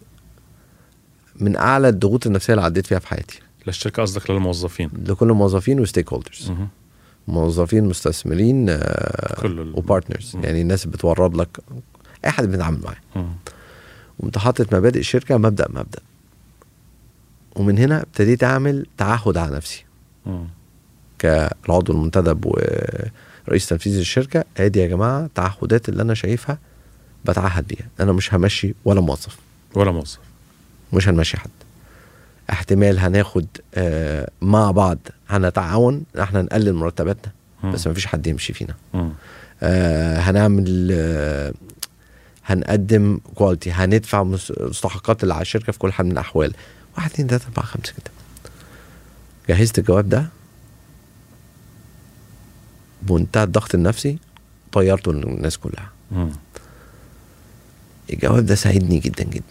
من 1.37 1.57
أعلى 1.57 1.89
الضغوط 1.89 2.27
النفسية 2.27 2.53
اللي 2.53 2.65
عديت 2.65 2.87
فيها 2.87 2.99
في 2.99 3.09
حياتي. 3.09 3.41
للشركة 3.67 4.03
قصدك 4.03 4.31
للموظفين. 4.31 4.91
لكل 5.07 5.31
الموظفين 5.31 5.81
و 5.81 6.13
stakeholders 6.13 6.53
موظفين 7.29 7.85
مستثمرين 7.85 8.67
آه 8.69 9.41
كل 9.41 9.73
و 9.75 9.82
partners 9.82 10.37
يعني 10.43 10.63
الناس 10.63 10.87
بتورد 10.87 11.37
لك 11.37 11.59
أي 12.25 12.31
حد 12.31 12.47
بنتعامل 12.47 12.81
معاه 12.85 13.27
وانت 14.19 14.39
حاطط 14.39 14.75
مبادئ 14.75 14.99
الشركة 15.01 15.37
مبدأ 15.37 15.69
مبدأ. 15.71 16.01
ومن 17.57 17.79
هنا 17.79 18.03
ابتديت 18.03 18.45
أعمل 18.45 18.87
تعهد 18.99 19.37
على 19.37 19.57
نفسي. 19.57 19.85
كالعضو 21.19 21.93
المنتدب 21.93 22.47
ورئيس 22.47 23.67
تنفيذي 23.67 24.01
الشركة 24.01 24.45
ادي 24.57 24.81
يا 24.81 24.87
جماعة 24.87 25.31
تعهدات 25.35 25.89
اللي 25.89 26.03
أنا 26.03 26.15
شايفها 26.15 26.59
بتعهد 27.25 27.67
بيها. 27.67 27.89
أنا 28.01 28.13
مش 28.13 28.35
همشي 28.35 28.75
ولا 28.85 29.01
موظف. 29.01 29.39
ولا 29.75 29.93
موظف. 29.93 30.19
مش 30.93 31.09
هنمشي 31.09 31.37
حد. 31.37 31.51
احتمال 32.51 32.99
هناخد 32.99 33.47
آه 33.75 34.31
مع 34.41 34.71
بعض 34.71 34.99
هنتعاون 35.29 36.05
إحنا 36.21 36.43
نقلل 36.43 36.73
مرتباتنا 36.75 37.33
بس 37.65 37.87
ما 37.87 37.95
فيش 37.95 38.07
حد 38.07 38.27
يمشي 38.27 38.53
فينا. 38.53 38.75
آه 39.63 40.19
هنعمل 40.19 40.89
آه 40.93 41.53
هنقدم 42.47 43.21
كواليتي 43.35 43.73
هندفع 43.73 44.23
مستحقات 44.61 45.23
اللي 45.23 45.35
على 45.35 45.43
الشركة 45.43 45.73
في 45.73 45.79
كل 45.79 45.93
حال 45.93 46.07
من 46.07 46.13
الأحوال. 46.13 46.55
واحد 46.97 47.11
اتنين 47.11 47.29
تلاتة 47.29 47.45
أربعة 47.47 47.67
خمسة 47.67 47.93
كده. 47.93 48.11
جهزت 49.49 49.79
الجواب 49.79 50.09
ده؟ 50.09 50.27
بمنتهى 53.03 53.45
الضغط 53.45 53.75
النفسي 53.75 54.19
طيرته 54.73 55.13
للناس 55.13 55.59
كلها. 55.59 55.91
الجواب 58.13 58.47
ده 58.47 58.55
ساعدني 58.55 58.99
جدا 58.99 59.25
جدا. 59.25 59.43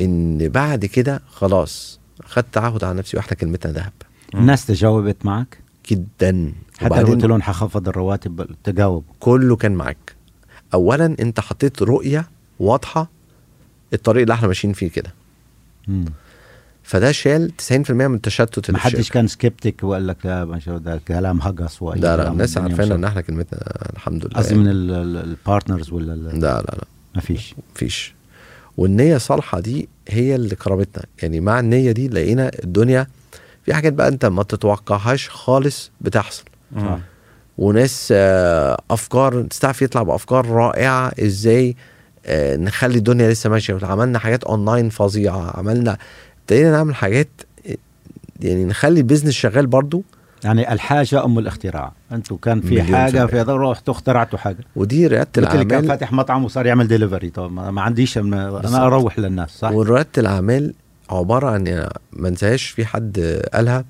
إن 0.00 0.48
بعد 0.48 0.84
كده 0.86 1.22
خلاص 1.28 2.00
خدت 2.24 2.46
تعهد 2.52 2.84
على 2.84 2.98
نفسي 2.98 3.16
وإحنا 3.16 3.36
كلمتنا 3.36 3.72
ذهب. 3.72 3.92
الناس 4.34 4.66
تجاوبت 4.66 5.26
معك؟ 5.26 5.58
جدا. 5.90 6.52
حتى 6.78 7.00
لو 7.00 7.06
قلت 7.06 7.24
لهم 7.24 7.42
حخفض 7.42 7.88
الرواتب 7.88 8.46
تجاوب. 8.64 9.04
كله 9.20 9.56
كان 9.56 9.72
معاك. 9.72 10.14
اولا 10.74 11.16
أنت 11.20 11.40
حطيت 11.40 11.82
رؤية 11.82 12.28
واضحة 12.60 13.10
الطريق 13.92 14.22
اللي 14.22 14.34
إحنا 14.34 14.48
ماشيين 14.48 14.72
فيه 14.72 14.90
كده. 14.90 15.14
فده 16.82 17.12
شال 17.12 17.52
90% 17.70 17.90
من 17.90 18.14
التشتت 18.14 18.70
ما 18.70 18.78
حدش 18.78 19.10
كان 19.10 19.26
سكيبتك 19.26 19.84
وقال 19.84 20.06
لك 20.06 20.26
لا 20.26 20.44
ما 20.44 20.58
شاء 20.58 20.78
ده 20.78 21.00
كلام 21.08 21.40
هجس 21.40 21.82
وأي 21.82 22.00
لا 22.00 22.16
لا 22.16 22.28
الناس 22.32 22.58
عارفين 22.58 22.92
إن 22.92 23.04
إحنا 23.04 23.20
كلمتنا 23.20 23.90
الحمد 23.92 24.26
لله. 24.26 24.34
قصدي 24.34 24.54
من 24.54 24.66
ال 24.68 24.82
partners 24.82 25.92
ولا 25.92 26.12
لا 26.12 26.28
لا 26.30 26.62
لا. 26.62 26.84
ما 27.14 27.20
فيش. 27.20 27.54
فيش. 27.74 28.14
والنية 28.80 29.16
الصالحة 29.16 29.60
دي 29.60 29.88
هي 30.08 30.34
اللي 30.34 30.56
كرمتنا. 30.56 31.04
يعني 31.22 31.40
مع 31.40 31.60
النية 31.60 31.92
دي 31.92 32.08
لقينا 32.08 32.50
الدنيا 32.64 33.06
في 33.64 33.74
حاجات 33.74 33.92
بقى 33.92 34.08
انت 34.08 34.24
ما 34.26 34.42
تتوقعهاش 34.42 35.28
خالص 35.28 35.90
بتحصل. 36.00 36.44
وناس 37.58 38.12
أفكار 38.90 39.46
staff 39.52 39.82
يطلع 39.82 40.02
بأفكار 40.02 40.46
رائعة 40.46 41.12
إزاي 41.22 41.76
نخلي 42.30 42.98
الدنيا 42.98 43.30
لسه 43.30 43.50
ماشية. 43.50 43.78
عملنا 43.82 44.18
حاجات 44.18 44.44
اونلاين 44.44 44.88
فظيعة 44.88 45.56
عملنا 45.58 45.98
ابتدينا 46.40 46.70
نعمل 46.70 46.94
حاجات 46.94 47.28
يعني 48.40 48.64
نخلي 48.64 49.00
ال 49.00 49.04
business 49.04 49.34
شغال 49.34 49.66
برضو 49.66 50.02
يعني 50.44 50.72
الحاجة 50.72 51.24
أم 51.24 51.38
الاختراع. 51.38 51.92
أنتوا 52.12 52.36
كان 52.42 52.60
في 52.60 52.82
حاجة 52.82 53.26
في 53.26 53.40
هذا 53.40 53.56
رحتوا 53.56 53.94
اخترعتوا 53.94 54.38
حاجة. 54.38 54.64
ودي 54.76 55.06
ريادة 55.06 55.28
الاعمال 55.38 55.68
كان 55.68 55.88
فاتح 55.88 56.12
مطعم 56.12 56.44
وصار 56.44 56.66
يعمل 56.66 56.88
ديليفري 56.88 57.30
طب 57.30 57.52
ما 57.52 57.80
عنديش 57.82 58.18
أنا 58.18 58.86
أروح 58.86 59.18
للناس 59.18 59.50
صح؟ 59.50 59.70
وريادة 59.72 60.08
الأعمال 60.18 60.74
عبارة 61.10 61.50
عن 61.50 61.66
يعني 61.66 61.92
ما 62.12 62.28
انساهاش 62.28 62.66
في 62.66 62.84
حد 62.84 63.40
قالها 63.54 63.84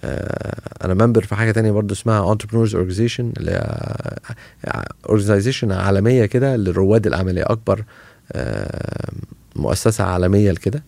آه 0.00 0.54
أنا 0.84 1.06
member 1.06 1.24
في 1.24 1.34
حاجة 1.34 1.50
تانية 1.50 1.70
برضو 1.70 1.94
اسمها 1.94 2.32
Entrepreneurs' 2.32 2.74
Organization 2.74 3.32
اللي 3.36 3.50
هي 3.50 4.84
organization 5.08 5.72
عالمية 5.72 6.26
كده 6.26 6.56
للرواد 6.56 7.06
الاعمال 7.06 7.38
أكبر 7.38 7.84
آه 8.32 9.10
مؤسسة 9.56 10.04
عالمية 10.04 10.50
لكده 10.50 10.82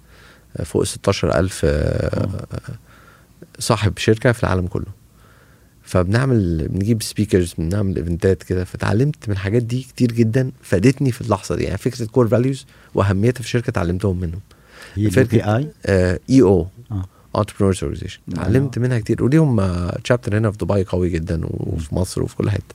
فوق 0.64 0.84
16000 0.84 1.60
آه 1.64 2.28
صاحب 3.58 3.98
شركة 3.98 4.32
في 4.32 4.42
العالم 4.42 4.66
كله. 4.66 4.86
فبنعمل 5.82 6.68
بنجيب 6.68 7.02
speakers 7.02 7.54
بنعمل 7.58 7.96
event 7.96 8.35
ات 8.35 8.42
كده. 8.42 8.64
فتعلمت 8.64 9.28
من 9.28 9.32
الحاجات 9.32 9.62
دي 9.62 9.82
كتير 9.82 10.12
جدا 10.12 10.50
فادتني 10.62 11.12
في 11.12 11.20
اللحظة 11.20 11.56
دي. 11.56 11.64
يعني 11.64 11.78
فكرة 11.78 12.06
core 12.06 12.28
values 12.28 12.66
وأهميتها 12.94 13.40
في 13.40 13.46
الشركة 13.46 13.70
اتعلمتهم 13.70 14.20
منهم. 14.20 14.40
فكرة 15.10 15.56
EO 15.56 15.70
Entrepreneurs' 16.30 17.84
Organization 17.84 18.20
اتعلمت 18.32 18.78
منها 18.78 18.98
كتير. 18.98 19.24
وليهم 19.24 19.90
chapter 19.90 20.38
هنا 20.38 20.50
في 20.50 20.58
دبي 20.58 20.84
قوي 20.84 21.10
جدا 21.10 21.40
وفي 21.44 21.94
مصر 21.94 22.22
وفي 22.22 22.36
كل 22.36 22.50
حتة. 22.50 22.74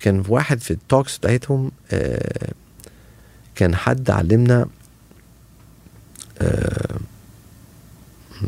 كان 0.00 0.22
في 0.22 0.32
واحد 0.32 0.60
في 0.60 0.70
ال 0.70 0.78
talks 0.78 1.18
بتاعتهم 1.18 1.70
كان 3.54 3.74
حد 3.74 4.10
علمنا 4.10 4.66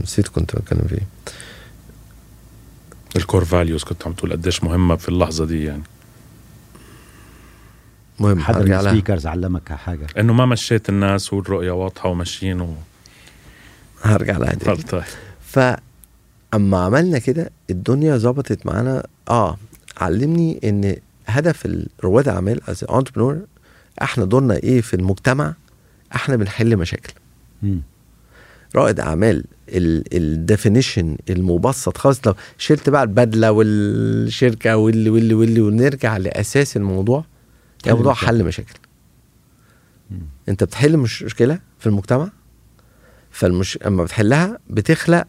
نسيت 0.03 0.29
كنت 0.29 0.57
بتكلم 0.57 0.87
فيه 0.89 1.07
ال 3.17 3.22
core 3.22 3.45
values 3.45 3.85
كنت 3.85 4.07
عم 4.07 4.13
تقول 4.13 4.33
قديش 4.33 4.65
مهمة 4.65 4.97
في 4.97 5.09
اللحظة 5.09 5.45
دي 5.45 5.65
يعني. 5.65 5.83
مهم 8.21 8.41
حدا 8.41 8.59
من 8.59 8.73
ال 8.73 8.79
speakers 8.79 9.27
علمك 9.27 9.73
حاجة؟ 9.73 10.07
إنه 10.19 10.33
ما 10.33 10.47
مشيت 10.47 10.89
الناس 10.89 11.33
والرؤية 11.33 11.71
واضحة 11.71 12.09
وماشيين 12.09 12.61
و... 12.61 12.75
هرجع 14.03 14.37
لها 14.39 14.55
طيب 14.55 14.81
طيب 14.89 15.03
فاما 15.41 16.85
عملنا 16.85 17.19
كده 17.19 17.51
الدنيا 17.71 18.17
ظبطت 18.17 18.67
معانا. 18.67 19.07
آه 19.29 19.57
علمني 19.97 20.61
إن 20.65 20.97
هدف 21.27 21.87
رواد 22.05 22.29
الاعمال 22.29 22.61
as 22.71 22.85
entrepreneur 22.91 23.41
إحنا 24.03 24.25
دورنا 24.25 24.55
إيه 24.57 24.81
في 24.81 24.95
المجتمع؟ 24.95 25.55
إحنا 26.15 26.37
بنحل 26.37 26.77
مشاكل. 26.77 27.13
م. 27.63 27.79
رائد 28.77 29.01
أعمال 29.01 29.45
ال 29.69 29.82
definition 29.82 31.17
المبسط 31.31 31.99
خالص. 31.99 32.21
لو 32.27 32.35
شلت 32.59 32.89
بقى 32.91 33.03
البدلة 33.03 33.53
والشركة 33.53 34.77
واللي 34.77 35.11
واللي 35.11 35.35
واللي 35.35 35.61
ونرجع 35.61 36.17
لأساس 36.17 36.77
الموضوع 36.77 37.25
الموضوع 37.87 38.15
حل 38.15 38.45
مشاكل. 38.45 38.75
أنت 40.49 40.65
بتحل 40.65 40.97
مشكلة 40.97 41.59
في 41.79 41.87
المجتمع 41.87 42.31
فالمش 43.31 43.79
أما 43.87 44.05
بتحلها 44.05 44.59
بتخلق 44.71 45.25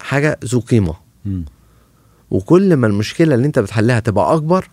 حاجة 0.00 0.38
ذو 0.44 0.60
قيمة. 0.60 0.94
وكل 2.30 2.76
ما 2.76 2.86
المشكلة 2.86 3.34
اللي 3.34 3.46
أنت 3.46 3.58
بتحلها 3.58 4.00
تبقى 4.00 4.34
أكبر 4.34 4.68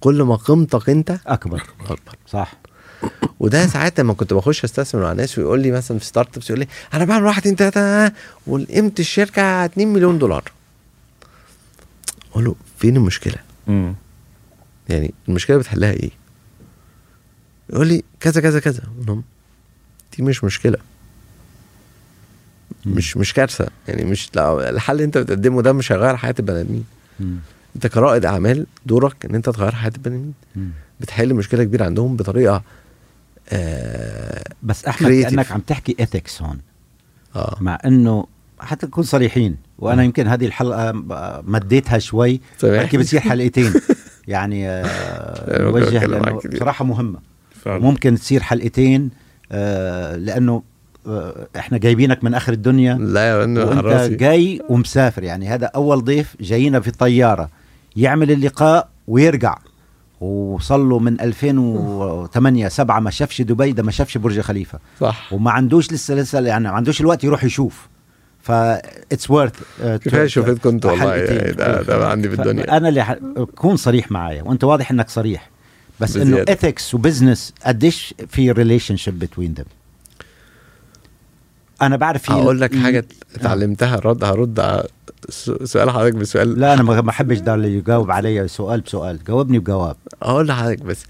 كل 0.00 0.22
ما 0.22 0.36
قيمتك 0.36 0.90
أنت 0.90 1.18
أكبر. 1.26 1.62
أكبر. 1.80 2.16
صح. 2.26 2.54
وده 3.40 3.66
ساعات 3.66 4.00
لما 4.00 4.14
كنت 4.14 4.32
بخش 4.34 4.64
أستثمر 4.64 5.02
مع 5.02 5.12
ناس 5.12 5.38
ويقول 5.38 5.60
لي 5.60 5.70
مثلا 5.70 5.98
في 5.98 6.04
startups 6.04 6.50
يقول 6.50 6.60
لي 6.60 6.66
أنا 6.94 7.04
بعمل 7.04 7.24
واحد 7.24 7.40
اتنين 7.40 7.56
تلاتة 7.56 8.14
وقيمه 8.46 8.92
الشركة 8.98 9.64
2 9.64 9.88
مليون 9.88 10.18
دولار. 10.18 10.44
أقول 12.32 12.44
له 12.44 12.54
فين 12.78 12.96
المشكلة؟ 12.96 13.36
مم. 13.66 13.94
يعني 14.88 15.14
المشكلة 15.28 15.56
بتحلها 15.56 15.90
إيه؟ 15.90 16.10
يقول 17.70 17.86
لي 17.86 18.02
كذا 18.20 18.40
كذا 18.40 18.60
كذا. 18.60 18.82
دي 20.16 20.22
مش 20.22 20.44
مشكلة. 20.44 20.78
مش 22.86 23.16
مش 23.16 23.32
كارثة. 23.34 23.68
يعني 23.88 24.04
مش 24.04 24.30
الحل 24.36 24.92
اللي 24.94 25.04
أنت 25.04 25.18
بتقدمه 25.18 25.62
ده 25.62 25.72
مش 25.72 25.92
هيغير 25.92 26.16
حياة 26.16 26.34
البني 26.38 26.60
آدمين. 26.60 26.84
أنت 27.76 27.86
كرائد 27.86 28.24
أعمال 28.24 28.66
دورك 28.86 29.24
إن 29.24 29.34
أنت 29.34 29.50
تغير 29.50 29.74
حياة 29.74 29.92
البني 29.96 30.32
آدمين. 30.56 30.72
بتحل 31.00 31.34
مشكلة 31.34 31.64
كبيرة 31.64 31.84
عندهم 31.84 32.16
بطريقة 32.16 32.62
آه 33.48 34.44
بس 34.62 34.84
أحمد 34.84 35.10
creative. 35.10 35.30
كانك 35.30 35.52
عم 35.52 35.60
تحكي 35.60 35.96
ايثكس 36.00 36.42
هون. 36.42 36.58
آه. 37.36 37.56
مع 37.60 37.78
إنه 37.86 38.26
حتى 38.60 38.86
نكون 38.86 39.04
صريحين 39.04 39.56
وأنا 39.78 40.02
يمكن 40.02 40.26
هذه 40.28 40.46
الحلقة 40.46 40.92
مديتها 41.46 41.98
شوي 41.98 42.40
بركي 42.62 42.96
بتصير 42.96 43.20
حلقتين. 43.20 43.72
يعني 44.28 44.68
آه 44.68 45.58
لأنه 46.06 46.40
بصراحه 46.54 46.84
مهمة. 46.84 47.18
فعلا. 47.64 47.82
ممكن 47.82 48.14
تصير 48.14 48.42
حلقتين 48.42 49.10
آه 49.52 50.16
لأنه 50.16 50.62
آه، 51.06 51.46
إحنا 51.56 51.78
جايبينك 51.78 52.24
من 52.24 52.34
آخر 52.34 52.52
الدنيا. 52.52 52.94
لا 52.94 53.28
يا 53.28 53.36
وأنت 53.36 53.58
راسي. 53.58 54.14
جاي 54.14 54.60
ومسافر. 54.68 55.22
يعني 55.22 55.48
هذا 55.48 55.66
أول 55.66 56.04
ضيف 56.04 56.36
جاينا 56.40 56.80
في 56.80 56.90
طياره 56.90 57.48
يعمل 57.96 58.30
اللقاء 58.30 58.88
ويرجع. 59.08 59.58
وصل 60.22 60.88
له 60.88 60.98
من 60.98 61.20
2008 61.20 62.68
7 62.68 63.00
ما 63.00 63.10
شافش 63.10 63.42
دبي 63.42 63.72
ده 63.72 63.82
ما 63.82 63.90
شافش 63.90 64.18
برج 64.18 64.40
خليفة. 64.40 64.78
صح. 65.00 65.32
وما 65.32 65.50
عندوش 65.50 65.92
لسه 65.92 66.14
لسه 66.14 66.40
يعني 66.40 66.64
ما 66.64 66.70
عندوش 66.70 67.00
الوقت 67.00 67.24
يروح 67.24 67.44
يشوف. 67.44 67.88
ف 68.40 68.50
اتس 68.50 69.30
وورث 69.30 69.52
كفاية 69.82 70.26
شوفت 70.26 70.58
كنت 70.58 70.86
والله 70.86 71.14
يعني 71.14 71.52
ده 71.52 71.82
ده 71.82 72.08
عندي 72.08 72.28
في 72.28 72.34
الدنيا. 72.34 72.76
أنا 72.76 72.88
اللي 72.88 73.04
ح... 73.04 73.16
كون 73.56 73.76
صريح 73.76 74.10
معايا 74.10 74.42
وأنت 74.42 74.64
واضح 74.64 74.90
إنك 74.90 75.10
صريح. 75.10 75.50
بس 76.00 76.16
إنه. 76.16 76.42
ethics 76.48 76.94
و 76.94 77.01
business 77.01 77.54
قديش 77.66 78.14
في 78.28 78.50
relationship 78.50 78.96
between 78.96 79.54
them 79.54 79.64
أنا 81.82 81.96
بعرف 81.96 82.30
هقول 82.30 82.60
لك 82.60 82.74
حاجة 82.74 83.04
اتعلمتها. 83.34 83.96
رد 83.96 84.24
هرد 84.24 84.82
سؤال 85.64 85.90
حضرتك 85.90 86.14
بسؤال. 86.14 86.60
لا 86.60 86.74
أنا 86.74 86.82
ما 86.82 87.00
بحبش 87.00 87.38
ده 87.38 87.54
اللي 87.54 87.76
يجاوب 87.76 88.10
عليا 88.10 88.46
سؤال 88.46 88.80
بسؤال. 88.80 89.24
جاوبني 89.24 89.58
بجواب. 89.58 89.96
أقول 90.22 90.48
لحضرتك 90.48 90.82
بس 90.82 91.04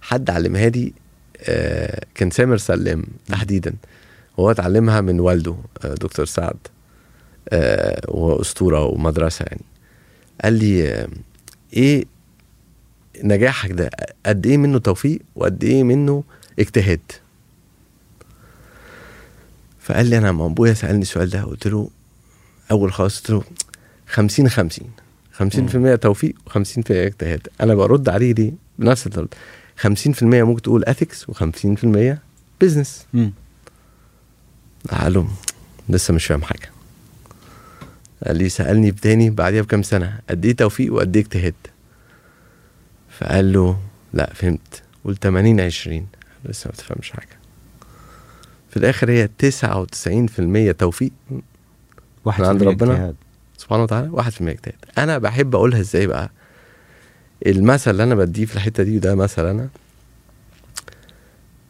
حد 0.00 0.30
علمها 0.30 0.68
لي 0.68 0.92
آه، 1.40 2.04
كان 2.14 2.30
سامر 2.30 2.56
سلام 2.56 3.04
تحديدا. 3.28 3.74
هو 4.40 4.50
اتعلمها 4.50 5.00
من 5.00 5.20
والده 5.20 5.56
آه، 5.84 5.94
دكتور 5.94 6.26
سعد. 6.26 6.56
آه، 7.48 8.00
وهو 8.08 8.40
أسطورة 8.40 8.84
ومدرسة 8.84 9.44
يعني. 9.48 9.64
قال 10.44 10.52
لي 10.52 11.06
إيه 11.72 12.04
نجاحك 13.24 13.72
ده؟ 13.72 13.90
قد 14.26 14.46
إيه 14.46 14.56
منه 14.56 14.78
توفيق 14.78 15.20
وقد 15.36 15.64
إيه 15.64 15.82
منه 15.82 16.24
اجتهاد؟ 16.58 17.00
فقال 19.86 20.06
لي 20.06 20.18
أنا 20.18 20.28
لما 20.28 20.46
أبويا 20.46 20.74
سألني 20.74 21.02
السؤال 21.02 21.30
ده 21.30 21.42
قلت 21.42 21.66
له 21.66 21.90
أول 22.70 22.92
خالص 22.92 23.18
قلت 23.20 23.30
له 23.30 23.42
50 24.08 24.48
50 24.48 24.90
50% 25.96 25.98
توفيق 26.00 26.34
و50% 26.50 26.90
اجتهاد. 26.90 27.48
أنا 27.60 27.74
برد 27.74 28.08
عليه 28.08 28.32
ليه؟ 28.34 28.52
بنفس 28.78 29.06
الرد 29.06 29.34
50% 29.86 30.22
ممكن 30.22 30.62
تقول 30.62 30.84
اثكس 30.84 31.24
و50% 31.24 32.16
بزنس. 32.60 33.06
قال 34.90 35.12
له 35.12 35.28
لسه 35.88 36.14
مش 36.14 36.26
فاهم 36.26 36.42
حاجة. 36.42 36.70
قال 38.26 38.36
لي 38.36 38.48
سألني 38.48 38.92
تاني 38.92 39.30
بعديها 39.30 39.62
بكام 39.62 39.82
سنة 39.82 40.18
قد 40.30 40.44
إيه 40.44 40.56
توفيق 40.56 40.92
وقد 40.92 41.16
إيه 41.16 41.22
اجتهاد؟ 41.24 41.54
فقال 43.18 43.52
له 43.52 43.78
لا 44.12 44.32
فهمت. 44.34 44.82
قول 45.04 45.16
80 45.16 45.60
20 45.60 46.06
لسه 46.44 46.68
ما 46.68 46.72
تفهمش 46.76 47.10
حاجة. 47.10 47.35
في 48.76 48.82
الآخر 48.82 49.10
هي 49.10 49.28
99% 49.38 50.72
توفيق. 50.72 51.12
واحد 52.24 52.42
من 52.42 52.48
عند 52.48 52.62
ربنا. 52.62 52.90
الاجتهاد. 52.90 53.16
سبحانه 53.58 53.82
وتعالى 53.82 54.08
واحد 54.08 54.32
في 54.32 54.50
اجتهاد. 54.50 54.74
أنا 54.98 55.18
بحب 55.18 55.54
أقولها 55.54 55.80
إزاي 55.80 56.06
بقى؟ 56.06 56.30
المثل 57.46 57.90
اللي 57.90 58.02
أنا 58.02 58.14
بديه 58.14 58.44
في 58.44 58.54
الحتة 58.54 58.82
دي 58.82 58.96
وده 58.96 59.14
مثل 59.14 59.46
أنا 59.46 59.68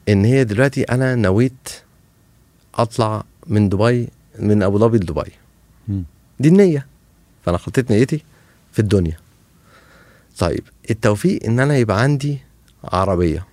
إن 0.09 0.25
هي 0.25 0.45
دلوقتي 0.45 0.83
أنا 0.83 1.15
نويت 1.15 1.69
أطلع 2.75 3.25
من 3.47 3.69
دبي 3.69 4.09
من 4.39 4.63
أبو 4.63 4.79
ظبي 4.79 4.99
لدبي. 4.99 5.33
دي 6.41 6.49
النية. 6.49 6.87
فأنا 7.45 7.59
حطيت 7.59 7.91
نيتي 7.91 8.25
في 8.73 8.79
الدنيا. 8.79 9.17
طيب 10.39 10.65
التوفيق 10.91 11.45
إن 11.45 11.61
أنا 11.61 11.77
يبقى 11.77 12.01
عندي 12.01 12.39
عربية 12.85 13.47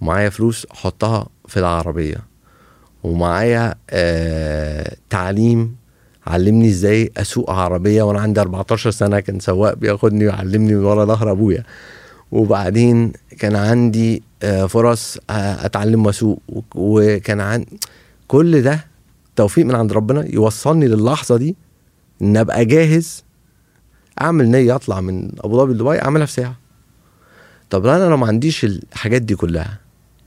ومعايا 0.00 0.28
فلوس 0.28 0.66
أحطها 0.66 1.28
في 1.48 1.56
العربية. 1.56 2.35
ومعايا 3.06 3.74
آه 3.90 4.96
تعليم 5.10 5.76
علمني 6.26 6.68
إزاي 6.68 7.10
اسوق 7.16 7.50
عربية 7.50 8.02
وأنا 8.02 8.20
عندي 8.20 8.40
14 8.40 8.90
سنة 8.90 9.20
كان 9.20 9.40
سواق 9.40 9.74
بياخدني 9.74 10.24
ويعلمني 10.26 10.74
من 10.74 10.84
ورا 10.84 11.04
ظهر 11.04 11.30
أبويا. 11.30 11.62
وبعدين 12.32 13.12
كان 13.38 13.56
عندي 13.56 14.22
آه، 14.42 14.66
فرص 14.66 15.18
آه، 15.30 15.66
اتعلم 15.66 16.06
واسوق. 16.06 16.42
وكان 16.74 17.40
عن 17.40 17.64
كل 18.28 18.62
ده 18.62 18.84
توفيق 19.36 19.64
من 19.66 19.74
عند 19.74 19.92
ربنا 19.92 20.24
يوصلني 20.34 20.88
للحظة 20.88 21.36
دي 21.36 21.56
إن 22.22 22.36
أبقى 22.36 22.64
جاهز 22.64 23.24
أعمل 24.20 24.48
نية 24.50 24.74
أطلع 24.74 25.00
من 25.00 25.30
أبو 25.40 25.56
ظبي 25.58 25.72
لدبي 25.72 26.02
أعملها 26.02 26.26
في 26.26 26.32
ساعة. 26.32 26.56
طب 27.70 27.86
أنا 27.86 28.04
لو 28.08 28.16
ما 28.16 28.26
عنديش 28.26 28.64
الحاجات 28.64 29.22
دي 29.22 29.34
كلها 29.36 29.78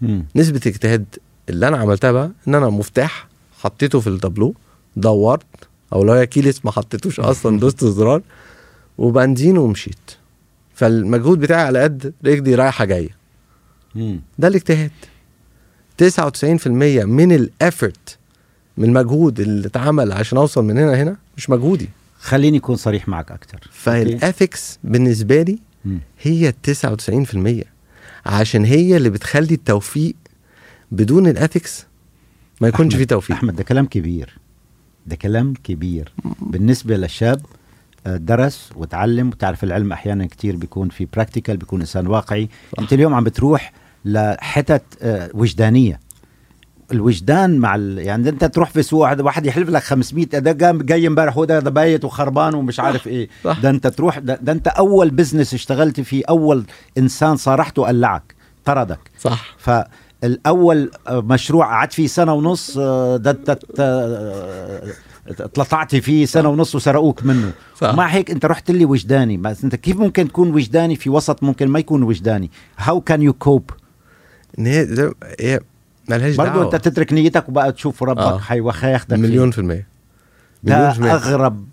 مم. 0.01 0.25
نسبة 0.35 0.61
اجتهاد 0.67 1.05
اللي 1.49 1.67
أنا 1.67 1.77
عملتها 1.77 2.11
بقى 2.11 2.31
إن 2.47 2.55
أنا 2.55 2.69
مفتاح 2.69 3.27
حطيته 3.59 3.99
في 3.99 4.07
التابلو 4.07 4.55
دورت 4.95 5.45
أو 5.93 6.03
لو 6.03 6.13
هي 6.13 6.27
كيلس 6.27 6.65
ما 6.65 6.71
حطيتوش 6.71 7.19
أصلا 7.31 7.59
دوست 7.59 7.85
زرار 7.85 8.21
وبنزين 8.97 9.57
ومشيت. 9.57 10.11
فالمجهود 10.73 11.39
بتاعي 11.39 11.63
على 11.63 11.83
قد 11.83 12.13
رجلي 12.25 12.55
رايحة 12.55 12.85
جاية. 12.85 13.09
ده 14.39 14.47
الاجتهاد. 14.47 14.91
99% 16.03 16.67
من 17.05 17.31
ال 17.31 17.44
effort 17.44 18.17
من 18.77 18.85
المجهود 18.85 19.39
اللي 19.39 19.67
اتعمل 19.67 20.11
عشان 20.11 20.37
أوصل 20.37 20.63
من 20.63 20.77
هنا 20.77 21.03
هنا 21.03 21.17
مش 21.37 21.49
مجهودي. 21.49 21.89
خليني 22.19 22.57
أكون 22.57 22.75
صريح 22.75 23.07
معك 23.07 23.31
أكثر 23.31 23.59
فال 23.71 23.98
ethics 23.98 24.79
بالنسبة 24.83 25.41
لي. 25.41 25.59
هي 26.21 26.53
99% 27.63 27.65
عشان 28.25 28.65
هي 28.65 28.97
اللي 28.97 29.09
بتخلي 29.09 29.53
التوفيق 29.53 30.15
بدون 30.91 31.27
ال 31.27 31.36
ethics 31.36 31.85
ما 32.61 32.67
يكونش 32.67 32.93
أحمد- 32.93 32.97
فيه 32.97 33.03
توفيق. 33.03 33.35
أحمد 33.35 33.55
ده 33.55 33.63
كلام 33.63 33.85
كبير. 33.85 34.37
ده 35.05 35.15
كلام 35.15 35.53
كبير. 35.63 36.11
بالنسبة 36.41 36.97
للشاب 36.97 37.41
آه، 38.07 38.17
درس 38.17 38.69
وتعلم 38.75 39.27
وتعرف 39.27 39.63
العلم 39.63 39.91
أحيانا 39.91 40.25
كتير 40.25 40.55
بيكون 40.55 40.89
في 40.89 41.07
practical 41.13 41.57
بيكون 41.57 41.79
إنسان 41.79 42.07
واقعي. 42.07 42.49
صح. 42.73 42.79
أنت 42.79 42.93
اليوم 42.93 43.13
عم 43.13 43.23
بتروح 43.23 43.73
لحتت 44.05 44.83
آه، 45.01 45.29
وجدانية. 45.33 45.99
الوجدان 46.91 47.57
مع 47.57 47.75
ال... 47.75 47.97
يعني 47.99 48.29
أنت 48.29 48.45
تروح 48.45 48.69
في 48.69 48.83
سوق 48.83 49.09
هذا 49.09 49.23
واحد 49.23 49.45
يحلف 49.45 49.69
لك 49.69 49.83
500 49.83 50.25
ده 50.25 50.65
قام 50.67 50.81
جاي 50.81 51.07
امبارح 51.07 51.37
وده 51.37 51.59
ده 51.59 51.69
بايت 51.69 52.05
وخربان 52.05 52.53
ومش 52.53 52.79
عارف 52.79 53.07
إيه. 53.07 53.29
صح. 53.43 53.59
ده 53.59 53.69
أنت 53.69 53.87
تروح 53.87 54.19
ده, 54.19 54.35
ده 54.41 54.51
أنت 54.51 54.67
أول 54.67 55.09
business 55.09 55.53
اشتغلت 55.53 56.01
فيه 56.01 56.23
أول 56.29 56.63
إنسان 56.97 57.35
صارحته 57.37 57.83
قلعك 57.87 58.35
طردك. 58.65 58.99
صح. 59.19 59.55
فالاول 59.57 59.87
آه، 60.23 60.89
مشروع 61.09 61.65
قعدت 61.65 61.93
فيه 61.93 62.07
سنة 62.07 62.33
ونص 62.33 62.77
آه، 62.77 63.17
ده 63.17 63.31
انت 63.31 63.59
آه، 63.79 64.81
اتلطعت 65.27 65.95
فيه 65.95 66.25
سنة 66.25 66.49
ونص 66.49 66.75
وسرقوك 66.75 67.23
منه. 67.23 67.51
صح. 67.77 67.93
مع 67.93 68.07
هيك 68.07 68.31
انت 68.31 68.45
رحت 68.45 68.71
لي 68.71 68.85
وجداني. 68.85 69.37
بس 69.37 69.63
انت 69.63 69.75
كيف 69.75 69.97
ممكن 69.97 70.27
تكون 70.27 70.53
وجداني 70.53 70.95
في 70.95 71.09
وسط 71.09 71.43
ممكن 71.43 71.67
ما 71.67 71.79
يكون 71.79 72.03
وجداني؟ 72.03 72.51
هاو 72.77 73.01
كان 73.01 73.21
يو 73.21 73.33
كوب 73.33 73.71
هي 75.39 75.59
ملهاش 76.09 76.35
برضه 76.35 76.49
دعوة. 76.53 76.65
انت 76.65 76.75
تترك 76.75 77.13
نيتك 77.13 77.49
وبقى 77.49 77.71
تشوف 77.71 78.03
ربك 78.03 78.21
آه. 78.21 78.39
حيوخ 78.39 78.83
ياخدك 78.83 79.17
مليون. 79.19 79.51
في 79.51 79.57
المية. 79.59 79.87
ده 80.63 80.75
مليون 80.77 80.91
في 80.91 80.99
المية. 80.99 81.13
أغرب 81.15 81.65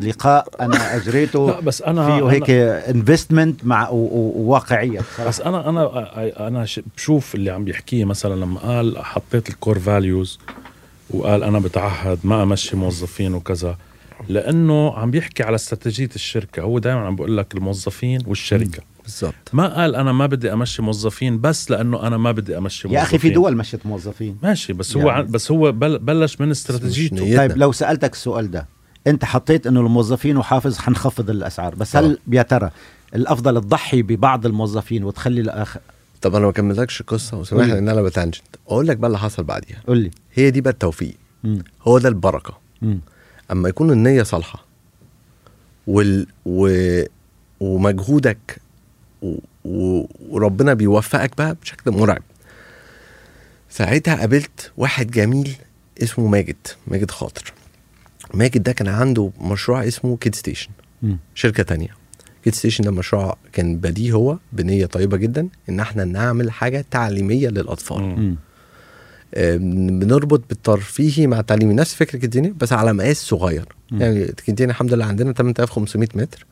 لقاء 0.00 0.48
أنا 0.60 0.96
أجريته 0.96 1.46
لا 1.46 1.60
بس 1.60 1.82
أنا 1.82 2.06
فيه 2.06 2.26
هيك 2.30 2.50
انفستمنت 2.50 3.64
مع 3.64 3.88
وواقعية. 3.90 5.00
بس 5.26 5.40
أنا 5.40 5.68
أنا 5.68 6.48
أنا 6.48 6.66
بشوف 6.96 7.34
اللي 7.34 7.50
عم 7.50 7.64
بيحكيه 7.64 8.04
مثلا 8.04 8.34
لما 8.40 8.60
قال 8.60 8.98
حطيت 8.98 9.48
الكور 9.48 9.78
فاليوز 9.78 10.38
وقال 11.10 11.42
أنا 11.44 11.58
بتعهد 11.58 12.18
ما 12.24 12.42
أمشي 12.42 12.76
موظفين 12.76 13.34
وكذا 13.34 13.76
لأنه 14.28 14.94
عم 14.94 15.10
بيحكي 15.10 15.42
على 15.42 15.54
استراتيجية 15.54 16.08
الشركة 16.14 16.62
هو 16.62 16.78
دائما 16.78 17.00
عم 17.00 17.16
بقول 17.16 17.36
لك 17.36 17.54
الموظفين 17.54 18.20
والشركة 18.26 18.82
بالظبط 19.02 19.34
ما 19.52 19.66
قال 19.80 19.94
أنا 19.96 20.12
ما 20.12 20.26
بدي 20.26 20.52
أمشي 20.52 20.82
موظفين 20.82 21.40
بس 21.40 21.70
لأنه 21.70 22.06
أنا 22.06 22.16
ما 22.16 22.32
بدي 22.32 22.58
أمشي 22.58 22.88
موظفين 22.88 22.98
يا 22.98 23.02
أخي 23.08 23.18
في 23.18 23.30
دول 23.30 23.56
مشت 23.56 23.80
موظفين 23.84 24.36
ماشي 24.42 24.72
بس 24.72 24.96
هو 24.96 25.00
يعني. 25.08 25.12
عن- 25.12 25.26
بس 25.26 25.50
هو 25.52 25.72
بل 25.72 25.98
بلش 25.98 26.40
من 26.40 26.50
استراتيجيته. 26.50 27.36
طيب 27.36 27.56
لو 27.56 27.72
سألتك 27.72 28.12
السؤال 28.12 28.50
ده 28.50 28.66
انت 29.06 29.24
حطيت 29.24 29.66
انه 29.66 29.80
الموظفين 29.80 30.36
وحافظ 30.36 30.78
حنخفض 30.78 31.30
الاسعار. 31.30 31.74
بس 31.74 31.96
هل 31.96 32.18
يا 32.32 32.42
ترى 32.42 32.70
الافضل 33.14 33.60
تضحي 33.60 34.02
ببعض 34.02 34.46
الموظفين 34.46 35.04
وتخلي 35.04 35.40
الآخر 35.40 35.80
طب 36.22 36.34
أنا 36.34 36.46
ما 36.46 36.52
كملتكش 36.52 37.00
القصة 37.00 37.36
وسامحني. 37.36 37.78
إن 37.78 37.88
أنا 37.88 38.02
بتنجنت 38.02 38.44
أقول 38.66 38.86
لك 38.88 38.96
بقى 38.96 39.06
اللي 39.06 39.18
حصل 39.18 39.42
بعديها. 39.44 39.82
قول 39.86 39.98
لي 39.98 40.10
هي 40.34 40.50
دي 40.50 40.60
بقى 40.60 40.72
التوفيق. 40.72 41.16
مم. 41.44 41.64
هو 41.82 41.98
ده 41.98 42.08
البركة. 42.08 42.58
مم. 42.82 43.00
أما 43.52 43.68
يكون 43.68 43.90
النية 43.90 44.22
صالحة 44.22 44.64
وال 45.86 46.26
و... 46.46 46.68
ومجهودك 47.60 48.60
و... 49.22 49.38
و... 49.64 50.06
وربنا 50.28 50.74
بيوفقك 50.74 51.36
بقى 51.36 51.56
بشكل 51.62 51.90
مرعب. 51.90 52.22
ساعتها 53.70 54.16
قابلت 54.16 54.72
واحد 54.76 55.10
جميل 55.10 55.56
اسمه 56.02 56.26
ماجد 56.26 56.56
ماجد 56.86 57.10
خاطر. 57.10 57.52
ماجد 58.34 58.62
ده 58.62 58.72
كان 58.72 58.88
عنده 58.88 59.30
مشروع 59.40 59.86
اسمه 59.88 60.16
Kid 60.16 60.34
Station. 60.34 60.70
شركة 61.34 61.62
تانية 61.62 61.88
Kid 62.44 62.54
Station 62.54 62.84
ده 62.84 62.90
مشروع 62.90 63.36
كان 63.52 63.76
بديه 63.76 64.12
هو 64.12 64.38
بنية 64.52 64.86
طيبة 64.86 65.16
جدا 65.16 65.48
إن 65.68 65.80
إحنا 65.80 66.04
نعمل 66.04 66.50
حاجة 66.50 66.84
تعليمية 66.90 67.48
للأطفال 67.48 68.02
مم. 68.02 68.36
بنربط 70.00 70.42
بالترفيهي 70.48 71.26
مع 71.26 71.40
التعليمي 71.40 71.74
نفس 71.74 71.94
فكرة 71.94 72.18
KidZania 72.18 72.54
بس 72.60 72.72
على 72.72 72.92
مقاس 72.92 73.16
صغير 73.16 73.64
مم. 73.90 74.00
يعني 74.02 74.26
KidZania 74.26 74.72
الحمد 74.72 74.94
لله 74.94 75.04
عندنا 75.04 75.32
8500 75.32 76.08
متر. 76.14 76.46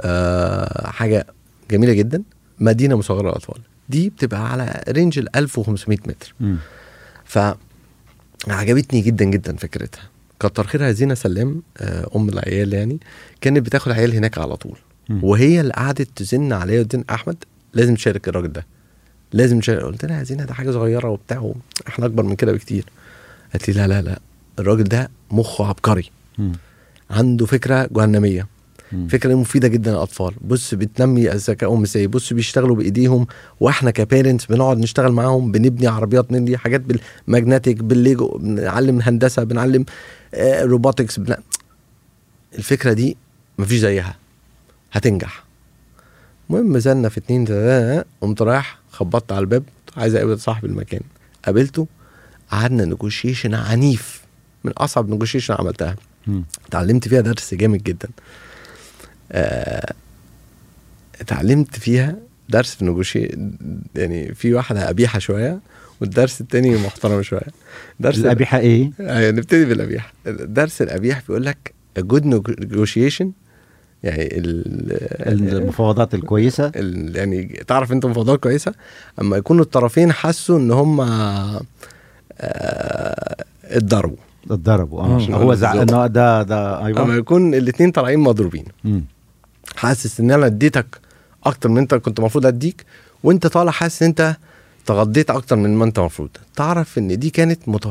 آه 0.00 0.86
حاجة 0.90 1.26
جميلة 1.70 1.92
جدا 1.92 2.22
مدينة 2.60 2.96
مصغرة 2.96 3.22
للأطفال 3.28 3.60
دي 3.88 4.08
بتبقى 4.10 4.50
على 4.52 4.84
range 4.88 5.18
ال 5.18 5.36
1500 5.36 5.98
متر 6.06 6.34
مم. 6.40 6.56
فعجبتني 7.24 9.00
جدا 9.00 9.24
جدا 9.24 9.56
فكرتها 9.56 10.02
كتر 10.40 10.66
خيرها 10.66 10.92
زينة 10.92 11.14
سلام 11.14 11.62
آه، 11.78 12.10
أم 12.16 12.28
العيال 12.28 12.72
يعني. 12.74 12.98
كانت 13.40 13.66
بتاخد 13.66 13.92
العيال 13.92 14.14
هناك 14.14 14.38
على 14.38 14.56
طول. 14.56 14.78
مم. 15.08 15.24
وهي 15.24 15.60
اللي 15.60 15.72
قعدت 15.72 16.08
تزن 16.16 16.52
عليا 16.52 16.80
وتزن 16.80 17.04
أحمد 17.10 17.44
لازم 17.74 17.94
تشارك 17.94 18.28
الراجل 18.28 18.52
ده. 18.52 18.66
لازم 19.32 19.60
تشارك. 19.60 19.82
قلت 19.82 20.04
لها 20.04 20.18
يا 20.18 20.22
زينة 20.24 20.44
ده 20.44 20.54
حاجة 20.54 20.70
صغيرة 20.70 21.08
وبتاع 21.08 21.52
إحنا 21.88 22.06
أكبر 22.06 22.22
من 22.22 22.36
كده 22.36 22.52
بكتير. 22.52 22.84
قالت 23.52 23.68
لي 23.68 23.74
لا 23.74 23.86
لا 23.86 24.02
لا. 24.02 24.20
الراجل 24.58 24.84
ده 24.84 25.10
مخه 25.30 25.66
عبقري. 25.66 26.10
عنده 27.10 27.46
فكرة 27.46 27.88
جهنمية. 27.92 28.46
فكرة 29.08 29.34
مفيدة 29.34 29.68
جدا 29.68 29.90
للأطفال. 29.90 30.34
بص 30.40 30.74
بتنمي 30.74 31.28
ذكائهم 31.28 31.82
إزاي 31.82 32.06
بص 32.06 32.32
بيشتغلوا 32.32 32.76
بإيديهم. 32.76 33.26
وإحنا 33.60 33.90
ك 33.90 33.97
parents 33.97 34.46
بنقعد 34.46 34.78
نشتغل 34.78 35.12
معاهم 35.12 35.52
بنبني 35.52 35.86
عربيات 35.86 36.32
نبني 36.32 36.56
حاجات 36.56 36.80
بال 36.80 36.99
magnetic 36.99 37.76
بال 37.76 37.97
Lego 37.97 38.38
بنعلم 38.38 39.00
هندسه 39.00 39.44
بنعلم 39.44 39.84
آه 40.34 40.64
robotics 40.64 41.20
بن... 41.20 41.34
الفكرة 42.58 42.92
دي 42.92 43.16
مفيش 43.58 43.78
زيها. 43.80 44.16
هتنجح. 44.92 45.44
المهم 46.50 46.76
نزلنا 46.76 47.08
في 47.08 47.18
اتنين 47.18 47.44
تلاتة 47.44 48.08
قمت 48.20 48.42
رايح 48.42 48.78
خبطت 48.90 49.32
على 49.32 49.40
الباب. 49.40 49.62
عايز 49.96 50.14
أقابل 50.14 50.40
صاحب 50.40 50.64
المكان. 50.64 51.00
قابلته 51.44 51.86
قعدنا 52.50 52.84
نيجوشيشن 52.84 53.54
عنيف. 53.54 54.24
من 54.64 54.72
أصعب 54.72 55.10
نيجوشيشن 55.10 55.54
عملتها. 55.58 55.96
اتعلمت 56.68 57.08
فيها 57.08 57.20
درس 57.20 57.54
جامد 57.54 57.82
جدا. 57.82 58.08
آه، 58.08 58.43
اتعلمت 61.20 61.76
فيها 61.78 62.16
درس 62.48 62.74
في 62.74 62.84
نجوشي 62.84 63.28
يعني 63.94 64.34
في 64.34 64.54
واحدة 64.54 64.88
قبيحة 64.88 65.18
شوية 65.18 65.60
والدرس 66.00 66.40
التاني 66.40 66.76
محترم 66.76 67.22
شوية 67.22 67.46
درس 68.00 68.18
الأبيحة 68.18 68.58
إيه؟ 68.58 68.90
آه، 69.00 69.30
نبتدي 69.30 69.64
بالقبيح 69.64 70.12
الدرس 70.26 70.82
القبيح 70.82 71.22
بيقول 71.28 71.44
لك 71.44 71.74
good 71.98 72.24
negotiation 72.24 73.26
يعني 74.02 74.38
ال 74.38 75.52
المفاوضات 75.56 76.14
الكويسة 76.14 76.72
ال 76.76 77.16
يعني 77.16 77.62
تعرف 77.66 77.92
انت 77.92 78.06
مفاوضات 78.06 78.42
كويسة 78.42 78.72
أما 79.20 79.36
يكونوا 79.36 79.64
الطرفين 79.64 80.12
حسوا 80.12 80.58
إن 80.58 80.70
هم 80.70 81.00
آه، 81.00 81.62
اتضربوا 83.64 84.16
اتضربوا 84.50 85.00
آه. 85.00 85.18
هو 85.20 85.54
زع... 85.54 85.72
بالظبط. 85.72 85.92
إنه 85.92 86.06
ده 86.06 86.42
ده 86.42 86.78
أما 86.78 86.86
أيوه 86.86 87.14
يكون 87.16 87.54
الاثنين 87.54 87.90
طالعين 87.90 88.18
مضروبين. 88.18 88.64
حاسس 89.76 90.20
إن 90.20 90.30
أنا 90.30 90.46
أديتك 90.46 91.00
أكتر 91.44 91.68
من 91.68 91.78
أنت 91.78 91.94
كنت 91.94 92.18
المفروض 92.18 92.46
أديك 92.46 92.84
وأنت 93.22 93.46
طالع 93.46 93.70
حاسس 93.72 94.02
إن 94.02 94.08
أنت 94.08 94.36
تغضيت 94.86 95.30
أكتر 95.30 95.56
من 95.56 95.74
ما 95.76 95.84
أنت 95.84 95.98
المفروض 95.98 96.28
تعرف 96.56 96.98
إن 96.98 97.18
دي 97.18 97.30
كانت 97.30 97.68
مت... 97.68 97.86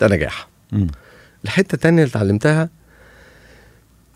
ده 0.00 0.08
نجاح 0.08 0.48
مم. 0.72 0.86
الحتة 1.44 1.74
التانية 1.74 2.02
اللي 2.02 2.10
اتعلمتها 2.10 2.68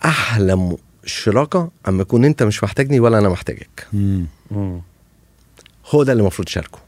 أحلى 0.05 0.77
شراكة 1.05 1.71
أما 1.89 2.03
يكون 2.03 2.25
أنت 2.25 2.43
مش 2.43 2.65
محتاجني 2.65 3.01
ولا 3.01 3.19
أنا 3.19 3.29
محتاجك 3.29 3.87
مم. 3.93 4.27
مم. 4.51 4.81
هو 5.91 6.03
ده 6.03 6.13
اللي 6.13 6.21
المفروض 6.21 6.47
تشاركه. 6.49 6.79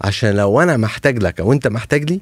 عشان 0.00 0.30
لو 0.36 0.60
أنا 0.60 0.76
محتاج 0.76 1.18
لك 1.18 1.40
أو 1.40 1.52
أنت 1.52 1.66
محتاج 1.66 2.10
لي 2.10 2.20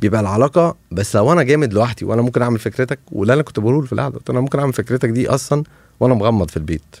بيبقى 0.00 0.20
العلاقة 0.20 0.76
بس 0.92 1.16
لو 1.16 1.32
أنا 1.32 1.42
جامد 1.42 1.72
لوحدي 1.74 2.04
وأنا 2.04 2.22
ممكن 2.22 2.42
أعمل 2.42 2.58
فكرتك 2.58 2.98
ولا 3.12 3.34
أنا 3.34 3.42
كنت 3.42 3.60
بقوله 3.60 3.80
في 3.86 3.92
القعدة 3.92 4.18
قلت 4.18 4.30
أنا 4.30 4.40
ممكن 4.40 4.58
أعمل 4.58 4.72
فكرتك 4.72 5.08
دي 5.08 5.28
أصلا 5.28 5.62
وأنا 6.00 6.14
مغمض 6.14 6.50
في 6.50 6.56
البيت. 6.56 6.96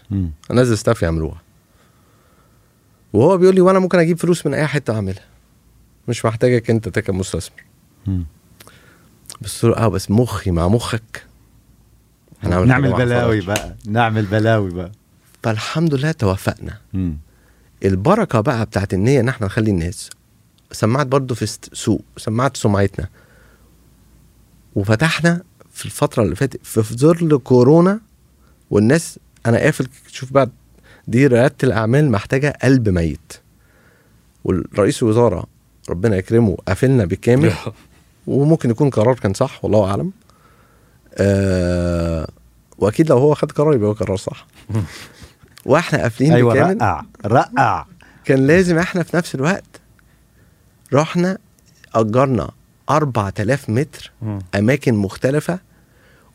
أنزل 0.50 0.78
ستاف 0.78 1.02
يعملوها 1.02 1.40
وهو 3.12 3.36
بيقول 3.38 3.54
لي 3.54 3.60
وأنا 3.60 3.78
ممكن 3.78 3.98
أجيب 3.98 4.18
فلوس 4.18 4.46
من 4.46 4.54
أي 4.54 4.66
حتة 4.66 4.94
أعملها 4.94 5.24
مش 6.08 6.24
محتاجك 6.24 6.70
أنت 6.70 6.98
كمستثمر 6.98 7.62
مم. 8.06 8.24
بس 9.40 9.64
آه 9.64 9.88
بس 9.88 10.10
مخي 10.10 10.50
مع 10.50 10.68
مخك 10.68 11.24
هنعمل 12.42 12.68
نعمل 12.68 12.92
بلاوي. 12.92 13.40
بقى 13.40 13.76
نعمل 13.86 14.26
بلاوي 14.26 14.70
بقى 14.70 14.92
فالحمد 15.42 15.94
لله 15.94 16.12
توفقنا 16.12 16.78
مم. 16.92 17.16
البركة 17.84 18.40
بقى 18.40 18.64
بتاعت 18.66 18.94
النية 18.94 19.20
إن 19.20 19.28
إحنا 19.28 19.46
نخلي 19.46 19.70
الناس 19.70 20.10
سمعت 20.72 21.06
برضو 21.06 21.34
في 21.34 21.46
سوق 21.72 22.02
سمعت 22.16 22.56
سمعتنا. 22.56 23.08
وفتحنا 24.74 25.42
في 25.72 25.84
الفترة 25.86 26.22
اللي 26.22 26.36
فاتت 26.36 26.60
في 26.66 26.96
ظل 26.96 27.38
كورونا 27.38 28.00
والناس 28.70 29.18
أنا 29.46 29.58
قافل 29.58 29.88
شوف 30.08 30.32
بقى 30.32 30.50
دي 31.08 31.26
ريادة 31.26 31.54
الأعمال 31.62 32.10
محتاجة 32.10 32.58
قلب 32.62 32.88
ميت. 32.88 33.32
والرئيس 34.44 35.02
الوزراء 35.02 35.44
ربنا 35.90 36.16
يكرمه 36.16 36.56
قافلنا 36.68 37.04
بالكامل 37.04 37.52
وممكن 38.26 38.70
يكون 38.70 38.90
قرار 38.90 39.14
كان 39.14 39.34
صح 39.34 39.64
والله 39.64 39.90
أعلم. 39.90 40.12
آه 41.14 42.28
وأكيد 42.78 43.08
لو 43.10 43.18
هو 43.18 43.34
خد 43.34 43.52
قرار 43.52 43.74
يبقى 43.74 43.88
هو 43.88 43.92
قرار 43.92 44.16
صح. 44.16 44.46
وإحنا 45.64 46.02
قافلين 46.02 46.32
أيوه 46.32 46.54
بالكامل 46.54 46.76
رقع 46.76 47.02
رقع. 47.26 47.86
كان 48.24 48.46
لازم 48.46 48.78
إحنا 48.78 49.02
في 49.02 49.16
نفس 49.16 49.34
الوقت 49.34 49.64
رحنا 50.92 51.38
أجرنا 51.94 52.50
4000 52.90 53.70
متر 53.70 54.10
مم. 54.22 54.38
أماكن 54.54 54.94
مختلفة 54.94 55.58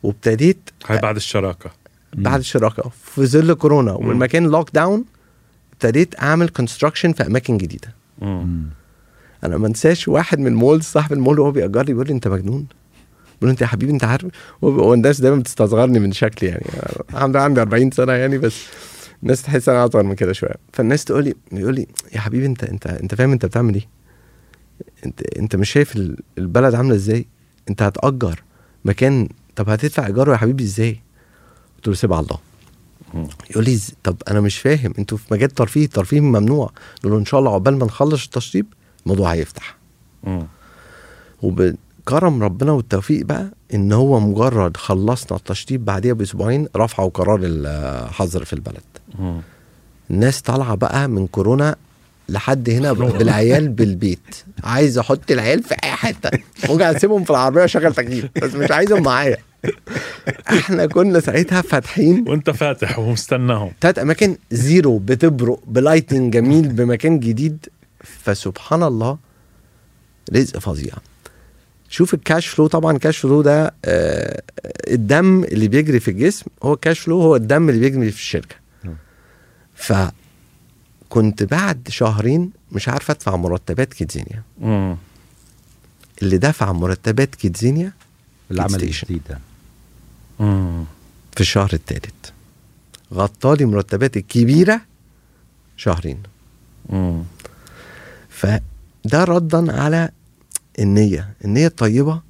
وابتديت 0.02 0.70
هاي 0.86 0.98
بعد 0.98 1.16
الشراكة. 1.16 1.70
بعد 2.14 2.38
الشراكة. 2.38 2.90
في 3.04 3.26
ظل 3.26 3.54
كورونا 3.54 3.92
والمكان 3.92 4.46
lockdown 4.46 5.04
ابتديت 5.72 6.22
أعمل 6.22 6.48
construction 6.48 7.12
في 7.12 7.26
أماكن 7.26 7.58
جديدة. 7.58 7.94
مم. 8.18 8.62
أنا 9.44 9.56
ما 9.58 9.66
انساش 9.66 10.08
واحد 10.08 10.38
من 10.38 10.46
المول 10.46 10.82
صاحب 10.82 11.12
المول 11.12 11.40
وهو 11.40 11.50
بيأجر 11.50 11.82
لي 11.82 11.92
بيقول 11.92 12.06
لي 12.06 12.12
أنت 12.12 12.28
مجنون؟ 12.28 12.66
بقول 13.38 13.50
أنت 13.50 13.60
يا 13.60 13.66
حبيبي 13.66 13.92
أنت 13.92 14.04
عارف؟ 14.04 14.26
هو 14.64 14.70
هو 14.70 14.94
الناس 14.94 15.20
دايما 15.20 15.36
بتستصغرني 15.36 15.98
من 15.98 16.12
شكلي 16.12 16.48
يعني. 16.48 16.66
أنا 17.14 17.20
عندي 17.20 17.38
عندي 17.38 17.60
40 17.60 17.90
سنة 17.90 18.12
يعني 18.12 18.38
بس 18.38 18.62
الناس 19.22 19.42
تحس 19.42 19.68
أنا 19.68 19.84
أصغر 19.84 20.02
من 20.02 20.14
كده 20.14 20.32
شوية. 20.32 20.54
فالناس 20.72 21.04
تقول 21.04 21.24
لي 21.24 21.34
يقول 21.52 21.74
لي 21.74 21.86
يا 22.14 22.20
حبيبي 22.20 22.46
أنت 22.46 22.64
أنت 22.64 22.86
أنت 22.86 23.14
فاهم 23.14 23.32
أنت 23.32 23.46
بتعمل 23.46 23.74
إيه؟ 23.74 23.86
انت 25.06 25.22
انت 25.22 25.56
مش 25.56 25.70
شايف 25.70 25.96
ال- 25.96 26.18
البلد 26.38 26.74
عاملة 26.74 26.94
إزاي 26.94 27.26
انت 27.70 27.82
هتأجر 27.82 28.42
مكان 28.84 29.28
طب 29.56 29.68
هتدفع 29.68 30.06
ايجاره 30.06 30.32
يا 30.32 30.36
حبيبي 30.36 30.64
إزاي 30.64 31.00
قلت 31.76 31.88
له 31.88 31.94
سيبها 31.94 32.16
على 32.16 32.26
الله. 32.26 32.38
يقول 33.50 33.64
لي 33.64 33.78
طب 34.04 34.16
أنا 34.30 34.40
مش 34.40 34.58
فاهم 34.58 34.92
أنتوا 34.98 35.18
في 35.18 35.34
مجال 35.34 35.50
ترفيه 35.50 35.84
الترفيه 35.84 36.20
ممنوع 36.20 36.70
نقول 37.00 37.12
له 37.12 37.18
إن 37.18 37.24
شاء 37.24 37.40
الله 37.40 37.52
عقبال 37.52 37.78
ما 37.78 37.84
نخلص 37.86 38.24
التشطيب 38.24 38.66
الموضوع 39.06 39.32
هيفتح. 39.32 39.76
وبكرم 41.42 42.42
ربنا 42.42 42.72
والتوفيق 42.72 43.26
بقى 43.26 43.50
إن 43.74 43.92
هو 43.92 44.20
مجرد 44.20 44.76
خلصنا 44.76 45.38
التشطيب 45.38 45.84
بعديها 45.84 46.12
بأسبوعين 46.14 46.68
رفعوا 46.76 47.08
قرار 47.10 47.40
الحظر 47.42 48.44
في 48.44 48.52
البلد. 48.52 48.82
الناس 50.10 50.40
طالعة 50.42 50.74
بقى 50.74 51.08
من 51.08 51.26
كورونا 51.26 51.76
لحد 52.28 52.70
هنا 52.70 52.92
بالعيال 52.92 53.68
بالبيت. 53.68 54.36
عايز 54.64 54.98
أحط 54.98 55.30
العيال 55.30 55.62
في 55.62 55.74
أي 55.84 55.90
حتة. 55.90 56.30
ممكن 56.68 56.82
أسيبهم 56.82 57.24
في 57.24 57.30
العربية 57.30 57.60
وأشغل 57.60 57.94
تكييف 57.94 58.26
بس 58.42 58.54
مش 58.54 58.70
عايزهم 58.70 59.02
معايا. 59.02 59.36
إحنا 60.48 60.86
كنا 60.86 61.20
ساعتها 61.20 61.62
فاتحين 61.62 62.24
وأنت 62.28 62.50
فاتح 62.50 62.98
ومستناهم. 62.98 63.72
تلات 63.80 63.98
أماكن 63.98 64.36
zero 64.50 64.98
بتبرق 64.98 65.60
ب 65.66 65.73
lighting 65.73 66.32
جميل 66.32 66.68
بمكان 66.68 67.20
جديد. 67.20 67.66
فسبحان 68.04 68.82
الله 68.82 69.18
رزق 70.34 70.58
فظيع. 70.58 70.94
شوف 71.88 72.14
ال 72.14 72.20
cash 72.20 72.46
flow 72.46 72.66
طبعا 72.66 72.96
ال 72.96 73.00
cash 73.00 73.18
flow 73.18 73.42
ده 73.42 73.74
آه، 73.84 74.42
الدم 74.88 75.44
اللي 75.44 75.68
بيجري 75.68 76.00
في 76.00 76.10
الجسم 76.10 76.46
هو 76.62 76.74
ال 76.74 76.79
cash 76.79 76.98
flow 76.98 77.20
هو 77.20 77.36
الدم 77.36 77.68
اللي 77.68 77.80
بيجري 77.80 78.10
في 78.10 78.18
الشركة. 78.18 78.56
نعم. 78.84 78.96
فكنت 81.16 81.42
بعد 81.42 81.88
شهرين 81.88 82.50
مش 82.72 82.88
عارف 82.88 83.10
ادفع 83.10 83.36
مرتبات 83.36 83.94
كيدزينيا 83.94 84.42
مم. 84.60 84.96
اللي 86.22 86.38
دفع 86.38 86.72
مرتبات 86.72 87.34
كيدزينيا 87.34 87.92
العمل 88.50 88.70
ستيشن. 88.70 89.06
الجديد 89.10 89.22
ده. 89.30 89.38
في 91.34 91.40
الشهر 91.40 91.70
الثالث 91.72 92.30
غطالي 93.14 93.64
مرتبات 93.64 94.16
الكبيرة 94.16 94.80
شهرين 95.76 96.22
مم. 96.90 97.22
فده 98.28 98.60
ردا 99.24 99.80
على 99.82 100.08
النية 100.78 101.34
النية 101.44 101.66
الطيبة 101.66 102.20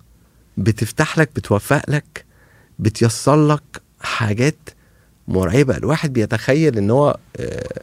بتفتح 0.57 1.19
لك 1.19 1.31
بتوفق 1.37 1.91
لك 1.91 2.25
بتيسر 2.79 3.47
لك 3.49 3.83
حاجات 4.01 4.57
مرعبة 5.29 5.77
الواحد 5.77 6.13
بيتخيل 6.13 6.79
إن 6.79 6.91
هو 6.91 7.19
آه، 7.37 7.81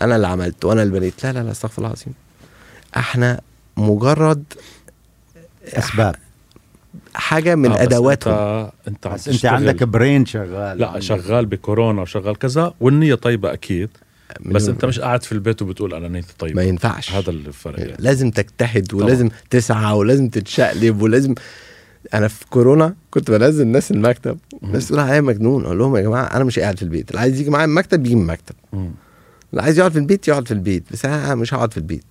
أنا 0.00 0.16
اللي 0.16 0.26
عملت 0.26 0.64
وأنا 0.64 0.82
اللي 0.82 1.00
بنيت. 1.00 1.24
لا 1.24 1.32
لا 1.32 1.42
لا 1.42 1.50
استغفر 1.50 1.78
الله 1.78 1.88
العظيم. 1.88 2.14
إحنا 2.96 3.40
مجرد 3.76 4.44
اسباب 5.64 6.14
حاجة 7.14 7.54
من 7.54 7.72
آه، 7.72 7.82
ادواتهم 7.82 8.34
انت 8.34 8.72
أنت 8.88 9.08
بس 9.08 9.28
أنت 9.28 9.46
عندك 9.46 9.82
برين 9.82 10.26
شغال. 10.26 10.78
لا 10.78 11.00
شغال 11.00 11.46
بكورونا 11.46 12.02
وشغال 12.02 12.38
كذا 12.38 12.74
والنية 12.80 13.14
طيبة 13.14 13.52
أكيد. 13.52 13.88
بس 14.40 14.68
أنت 14.68 14.84
مش 14.84 15.00
قاعد 15.00 15.22
في 15.22 15.32
البيت 15.32 15.62
وبتقول 15.62 15.94
أنا 15.94 16.08
نيتي 16.08 16.34
طيبة. 16.38 16.54
ما 16.54 16.62
ينفعش. 16.62 17.12
هذا 17.12 17.30
الفرق 17.30 17.80
يعني. 17.80 17.96
لازم 17.98 18.30
تجتهد 18.30 18.94
ولازم 18.94 19.30
تسعى 19.50 19.92
ولازم 19.92 20.28
تتشقلب 20.28 21.02
ولازم 21.02 21.34
أنا 22.14 22.28
في 22.28 22.46
كورونا 22.46 22.94
كنت 23.10 23.30
بنزل 23.30 23.62
الناس 23.62 23.90
المكتب 23.90 24.38
الناس 24.62 24.88
تقول 24.88 25.00
عليا 25.00 25.20
مجنون. 25.20 25.64
أقول 25.64 25.78
لهم 25.78 25.96
يا 25.96 26.02
جماعة 26.02 26.24
أنا 26.24 26.44
مش 26.44 26.58
قاعد 26.58 26.76
في 26.76 26.82
البيت. 26.82 27.10
اللي 27.10 27.20
عايز 27.20 27.40
يجي 27.40 27.50
معايا 27.50 27.64
المكتب 27.64 28.06
يجي 28.06 28.14
من 28.14 28.22
المكتب. 28.22 28.54
اللي 29.50 29.62
عايز 29.62 29.78
يقعد 29.78 29.92
في 29.92 29.98
البيت 29.98 30.28
يقعد 30.28 30.46
في 30.48 30.54
البيت. 30.54 30.84
بس 30.92 31.04
أنا 31.04 31.34
مش 31.34 31.54
هقعد 31.54 31.70
في 31.72 31.78
البيت. 31.78 32.04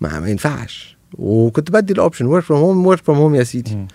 ما, 0.00 0.20
ما 0.20 0.28
ينفعش. 0.28 0.96
وكنت 1.18 1.70
بدي 1.70 1.92
ال 1.92 1.97
option 1.97 2.26
work 2.26 2.42
from 2.44 2.60
home 2.60 2.86
work 2.86 3.02
from 3.04 3.18
home 3.18 3.34
يا 3.34 3.42
سيدي. 3.44 3.86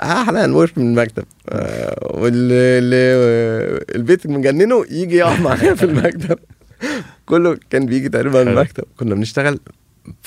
أحلى 0.00 0.50
work 0.50 0.78
من 0.78 0.86
المكتب. 0.90 1.24
آه 1.48 2.16
واللي 2.20 2.78
اللي 2.78 3.84
البيت 3.94 4.26
مجننه 4.26 4.84
يجي 4.90 5.16
يقعد 5.16 5.40
معايا 5.46 5.74
في 5.74 5.82
المكتب. 5.82 6.38
كله 7.26 7.58
كان 7.70 7.86
بيجي 7.86 8.08
تقريبا. 8.08 8.42
المكتب. 8.42 8.84
كنا 8.96 9.14
بنشتغل 9.14 9.60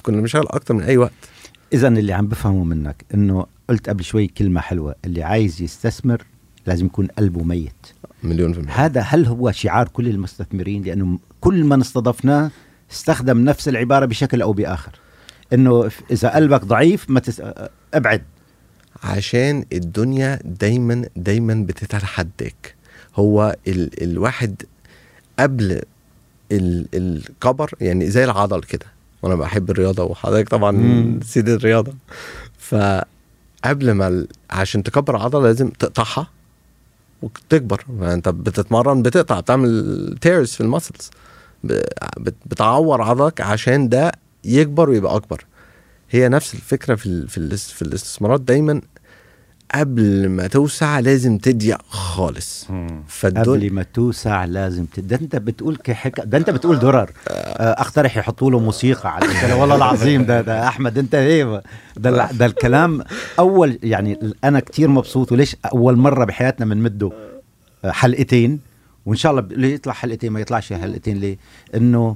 كنا 0.03 0.21
بنشتغل 0.21 0.45
أكتر 0.47 0.73
من 0.73 0.83
أي 0.83 0.97
وقت. 0.97 1.11
اذا 1.73 1.87
اللي 1.87 2.13
عم 2.13 2.27
بفهمه 2.27 2.63
منك 2.63 3.05
إنه 3.13 3.45
قلت 3.69 3.89
قبل 3.89 4.03
شوي 4.03 4.27
كلمة 4.27 4.61
حلوة. 4.61 4.95
اللي 5.05 5.23
عايز 5.23 5.61
يستثمر 5.61 6.23
لازم 6.67 6.85
يكون 6.85 7.07
قلبه 7.07 7.43
ميت. 7.43 7.73
مليون 8.23 8.53
في 8.53 8.59
المية. 8.59 8.71
هذا 8.73 9.01
هل 9.01 9.25
هو 9.25 9.51
شعار 9.51 9.87
كل 9.87 10.07
المستثمرين 10.07 10.83
لأنه 10.83 11.19
كل 11.43 11.63
من 11.63 11.81
استضفناه 11.81 12.51
استخدم 12.91 13.37
نفس 13.45 13.67
العبارة 13.67 14.05
بشكل 14.05 14.41
أو 14.41 14.53
بآخر. 14.53 14.91
إنه 15.53 15.91
إذا 16.11 16.29
قلبك 16.35 16.65
ضعيف 16.65 17.09
ما 17.09 17.19
تس... 17.19 17.41
أبعد. 17.93 18.23
عشان 19.03 19.65
الدنيا 19.73 20.39
دايما 20.45 21.05
دايما 21.15 21.65
بتتحداك 21.67 22.75
هو 23.15 23.55
ال 23.67 24.03
الواحد 24.03 24.61
قبل 25.39 25.81
ال 26.51 26.87
الكبر 26.93 27.71
يعني 27.81 28.09
زي 28.09 28.23
العضل 28.23 28.63
كده. 28.63 28.85
وأنا 29.21 29.35
بحب 29.35 29.69
الرياضة 29.71 30.03
وحضرتك 30.03 30.49
طبعا. 30.49 31.19
سيد 31.25 31.49
الرياضة. 31.49 31.93
فقبل 32.59 33.91
ما 33.91 34.07
ال- 34.07 34.27
عشان 34.49 34.83
تكبر 34.83 35.15
عضلة 35.15 35.43
لازم 35.43 35.69
تقطعها 35.69 36.27
وتكبر. 37.21 37.85
فانت 37.99 38.29
بتتمرن 38.29 39.01
بتقطع 39.01 39.39
بتعمل 39.39 40.17
تيرز 40.21 40.49
في 40.51 40.61
المسلز 40.61 41.11
بتعور 42.45 43.01
عضلك 43.01 43.41
عشان 43.41 43.89
ده 43.89 44.11
يكبر 44.43 44.89
ويبقى 44.89 45.15
أكبر. 45.15 45.45
هي 46.11 46.29
نفس 46.29 46.53
الفكرة 46.53 46.95
في 46.95 47.27
في, 47.27 47.37
ال 47.37 47.57
في 47.57 47.81
الاستثمارات 47.81 48.41
دايما 48.41 48.81
قبل 49.75 50.29
ما 50.29 50.47
توسع 50.47 50.99
لازم 50.99 51.37
تضيق 51.37 51.81
خالص. 51.89 52.67
فالدنيا 53.07 53.43
قبل 53.57 53.73
ما 53.73 53.83
توسع 53.83 54.45
لازم 54.45 54.85
ت... 54.85 54.99
ده 54.99 55.15
انت 55.15 55.35
بتقول 55.35 55.75
كحك... 55.75 56.21
ده 56.25 56.37
انت 56.37 56.49
بتقول 56.49 56.79
درر. 56.79 57.11
آه، 57.27 57.81
اقترح 57.81 58.17
يحطوا 58.17 58.51
له 58.51 58.59
موسيقى 58.59 59.15
على 59.15 59.25
الكلام 59.25 59.59
والله 59.59 59.75
العظيم 59.75 60.25
ده 60.25 60.41
ده 60.41 60.67
أحمد 60.67 60.97
انت 60.97 61.15
إيه؟ 61.15 61.63
ده 61.97 62.31
ده 62.31 62.45
الكلام 62.45 63.03
اول 63.39 63.79
يعني 63.83 64.19
أنا 64.43 64.59
كتير 64.59 64.87
مبسوط 64.87 65.31
وليش 65.31 65.55
أول 65.73 65.95
مرة 65.95 66.25
بحياتنا 66.25 66.65
بنمده 66.65 67.11
آه، 67.85 67.91
حلقتين. 67.91 68.59
وإن 69.05 69.15
شاء 69.17 69.31
الله 69.31 69.47
ليه 69.51 69.73
يطلع 69.73 69.93
حلقتين 69.93 70.31
ما 70.31 70.39
يطلعش 70.39 70.73
حلقتين 70.73 71.17
ليه؟ 71.17 71.37
إنه 71.75 72.15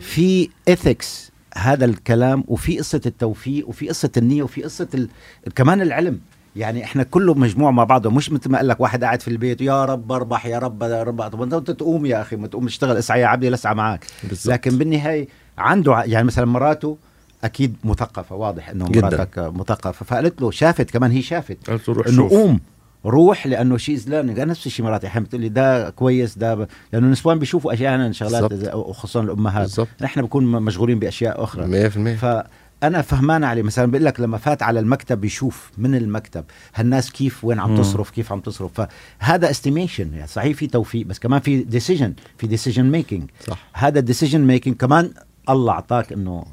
في 0.00 0.48
اثكس 0.68 1.32
هذا 1.56 1.84
الكلام 1.84 2.44
وفي 2.48 2.78
قصة 2.78 3.00
التوفيق 3.06 3.68
وفي 3.68 3.88
قصة 3.88 4.10
النية 4.16 4.42
وفي 4.42 4.62
قصة 4.62 4.88
ال... 4.94 5.08
كمان 5.54 5.80
العلم. 5.82 6.20
يعني 6.56 6.84
إحنا 6.84 7.02
كله 7.02 7.34
مجموع 7.34 7.70
مع 7.70 7.84
بعضه 7.84 8.10
مش 8.10 8.32
مثل 8.32 8.50
ما 8.50 8.58
قال 8.58 8.68
لك 8.68 8.80
واحد 8.80 9.04
قاعد 9.04 9.22
في 9.22 9.28
البيت 9.28 9.60
يا 9.60 9.84
رب 9.84 10.12
أربح 10.12 10.46
يا 10.46 10.58
رب 10.58 10.82
يا 10.82 11.02
رب 11.02 11.22
طب 11.28 11.42
أنت 11.42 11.70
تقوم 11.70 12.06
يا 12.06 12.22
أخي 12.22 12.36
ما 12.36 12.46
تقوم 12.46 12.66
تشتغل 12.66 12.96
اسعى 12.96 13.20
يا 13.20 13.26
عبدي 13.26 13.50
لسعى 13.50 13.74
معك 13.74 14.06
بالظبط. 14.28 14.52
لكن 14.52 14.78
بالنهاية 14.78 15.28
عنده 15.58 16.02
يعني 16.04 16.26
مثلا 16.26 16.44
مراته 16.44 16.96
أكيد 17.44 17.76
مثقفة 17.84 18.36
واضح 18.36 18.68
إنه. 18.68 18.88
مراتك 18.88 19.38
مثقفة. 19.38 20.04
فقالت 20.04 20.42
له 20.42 20.50
شافت 20.50 20.90
كمان 20.90 21.10
هي 21.10 21.22
شافت 21.22 21.70
قلت 21.70 21.88
له 21.88 21.94
روح 21.94 22.06
إنه 22.06 22.28
قوم. 22.28 22.60
روح 23.06 23.46
لأنه 23.46 23.76
شيء 23.76 23.98
ليرنينج 24.06 24.40
نفس 24.40 24.66
الشيء 24.66 24.84
مراتي 24.84 25.06
أحيانا 25.06 25.26
بتقول 25.26 25.40
لي 25.42 25.48
ده 25.48 25.90
كويس 25.90 26.38
ده 26.38 26.54
ب... 26.54 26.66
لأنه 26.92 27.06
النسوان 27.06 27.38
بيشوفوا 27.38 27.72
أحيانا 27.74 28.12
شغلات 28.12 28.74
وخصوصا 28.74 29.20
الأمهات. 29.20 29.68
نحن 30.02 30.20
بنكون 30.20 30.44
مشغولين 30.46 30.98
بأشياء 30.98 31.44
أخرى. 31.44 31.90
100% 31.90 31.92
فأنا 32.18 33.02
فهمان 33.02 33.44
عليه. 33.44 33.62
مثلا 33.62 33.90
بقول 33.90 34.04
لك 34.04 34.20
لما 34.20 34.38
فات 34.38 34.62
على 34.62 34.80
المكتب 34.80 35.24
يشوف 35.24 35.70
من 35.78 35.94
المكتب 35.94 36.44
هالناس 36.74 37.10
كيف 37.12 37.44
وين 37.44 37.60
عم. 37.60 37.76
تصرف 37.76 38.10
كيف 38.10 38.32
عم 38.32 38.40
تصرف. 38.40 38.80
فهذا 39.20 39.50
estimation 39.50 40.14
يعني 40.14 40.26
صحيح 40.26 40.56
في 40.56 40.66
توفيق 40.66 41.06
بس 41.06 41.18
كمان 41.18 41.40
في 41.40 41.62
decision 41.62 42.14
في 42.38 42.46
decision 42.46 42.84
making 42.90 43.30
صح. 43.46 43.58
هذا 43.72 43.98
ال 43.98 44.03
decision 44.03 44.40
making 44.40 44.76
كمان 44.76 45.10
الله 45.48 45.72
أعطاك 45.72 46.12
إنه 46.12 46.44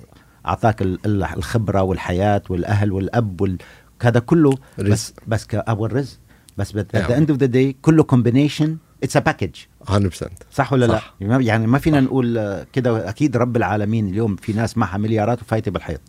أعطاك 0.46 0.82
ال- 0.82 1.00
ال- 1.06 1.24
الخبرة 1.24 1.82
والحياة 1.82 2.42
والأهل 2.50 2.92
والأب 2.92 3.42
وال... 3.42 3.58
هذا 4.02 4.20
كله 4.20 4.52
بس 4.52 4.80
رزق. 4.80 5.14
بس 5.28 5.46
كابو 5.46 5.86
الرزق 5.86 6.18
بس 6.58 6.76
at 6.76 6.96
نعم. 6.96 7.08
the 7.08 7.18
end 7.18 7.32
of 7.32 7.40
the 7.40 7.46
day 7.46 7.76
كله 7.82 8.04
combination 8.04 8.78
it's 9.04 9.18
a 9.18 9.20
package 9.20 9.56
100% 9.90 10.28
صح 10.52 10.74
ولا 10.74 10.88
صح. 10.88 11.16
لا؟ 11.22 11.40
يعني 11.40 11.68
ما 11.68 11.78
فينا 11.78 12.00
نقول 12.00 12.38
آه، 12.38 12.66
كده 12.74 13.10
أكيد 13.10 13.38
رب 13.38 13.58
العالمين 13.58 14.08
اليوم 14.08 14.36
في 14.36 14.54
ناس 14.54 14.78
معها 14.78 14.98
مليارات 14.98 15.42
وفايتة 15.42 15.72
بالحيط 15.72 16.02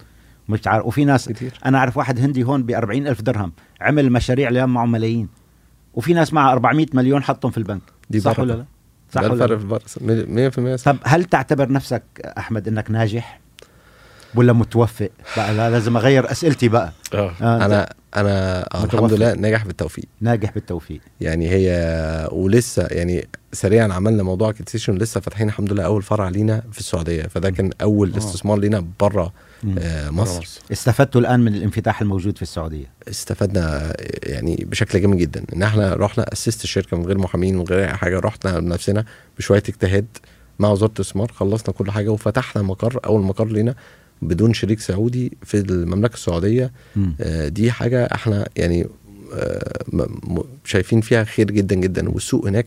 مش 0.48 0.66
عارف 0.66 0.86
وفي 0.86 1.04
ناس 1.04 1.28
كتير 1.28 1.52
أنا 1.64 1.78
أعرف 1.78 1.96
واحد 1.96 2.20
هندي 2.20 2.44
هون 2.44 2.62
ب 2.62 2.70
ألف 2.70 3.22
درهم 3.22 3.52
عمل 3.80 4.12
مشاريع 4.12 4.48
اليوم 4.48 4.74
معه 4.74 4.86
ملايين 4.86 5.28
وفي 5.94 6.14
ناس 6.14 6.32
معها 6.32 6.52
400 6.52 6.86
مليون 6.94 7.22
حطهم 7.22 7.50
في 7.50 7.58
البنك 7.58 7.82
دي 8.10 8.20
صح 8.20 8.30
بركة. 8.30 8.42
ولا 8.42 8.52
لا؟ 8.52 8.64
صح 9.12 9.22
ولا 9.22 9.44
لا؟ 9.44 9.56
في 9.56 9.62
البرص 9.62 9.98
100% 10.74 10.74
صح 10.76 10.92
طب 10.92 10.98
هل 11.04 11.24
تعتبر 11.24 11.72
نفسك 11.72 12.02
أحمد 12.38 12.68
إنك 12.68 12.90
ناجح 12.90 13.40
ولا 14.34 14.52
متوفق؟ 14.52 15.10
بقى 15.36 15.54
لا 15.54 15.70
لازم 15.70 15.96
أغير 15.96 16.30
أسئلتي 16.30 16.68
بقى 16.68 16.92
آه. 17.14 17.32
آه 17.42 17.64
أنا 17.66 17.92
أنا 18.16 18.60
آه، 18.74 18.84
الحمد 18.84 18.94
متوفق. 18.94 19.14
لله 19.16 19.32
ناجح 19.34 19.64
بالتوفيق 19.66 20.04
ناجح 20.20 20.52
بالتوفيق 20.54 21.00
يعني 21.20 21.50
هي 21.50 22.28
ولسه 22.32 22.86
يعني 22.90 23.28
سريعا 23.52 23.92
عملنا 23.92 24.22
موضوع 24.22 24.50
اكتيشن 24.50 24.94
لسه 24.94 25.20
فاتحين 25.20 25.48
الحمد 25.48 25.72
لله 25.72 25.82
أول 25.84 26.02
فرع 26.02 26.28
لينا 26.28 26.62
في 26.72 26.78
السعودية 26.78 27.22
فده 27.22 27.50
كان 27.50 27.70
أول 27.82 28.12
آه. 28.14 28.18
استثمار 28.18 28.58
لينا 28.58 28.86
بره. 29.00 29.32
آه 29.78 30.10
مصر 30.10 30.48
استفدتوا 30.72 31.20
الآن 31.20 31.40
من 31.40 31.54
الانفتاح 31.54 32.00
الموجود 32.00 32.36
في 32.36 32.42
السعودية 32.42 32.86
استفدنا 33.08 33.92
يعني 34.22 34.66
بشكل 34.70 35.00
جامد 35.00 35.16
جدا 35.16 35.44
إن 35.56 35.62
إحنا 35.62 35.94
رحنا 35.94 36.32
اسست 36.32 36.64
الشركة 36.64 36.96
من 36.96 37.06
غير 37.06 37.18
محامين 37.18 37.56
من 37.58 37.64
غير 37.64 37.80
أي 37.84 37.88
حاجة 37.88 38.18
رحنا 38.18 38.60
بنفسنا 38.60 39.04
بشوية 39.38 39.62
اجتهاد 39.68 40.06
مع 40.58 40.68
وزارة 40.70 40.92
الاستثمار 40.96 41.32
خلصنا 41.32 41.74
كل 41.74 41.90
حاجة 41.90 42.08
وفتحنا 42.08 42.62
مقر 42.62 43.00
أول 43.04 43.22
مقر 43.22 43.46
لينا 43.46 43.74
بدون 44.22 44.54
شريك 44.54 44.80
سعودي 44.80 45.36
في 45.42 45.56
المملكة 45.60 46.14
السعودية. 46.14 46.72
آه، 47.20 47.48
دي 47.48 47.72
حاجة 47.72 48.04
إحنا 48.04 48.48
يعني 48.56 48.86
آه، 49.34 49.84
م- 49.92 50.34
م- 50.34 50.44
شايفين 50.64 51.00
فيها 51.00 51.24
خير 51.24 51.50
جدا 51.50 51.74
جدا 51.74 52.08
والسوق 52.10 52.46
هناك 52.48 52.66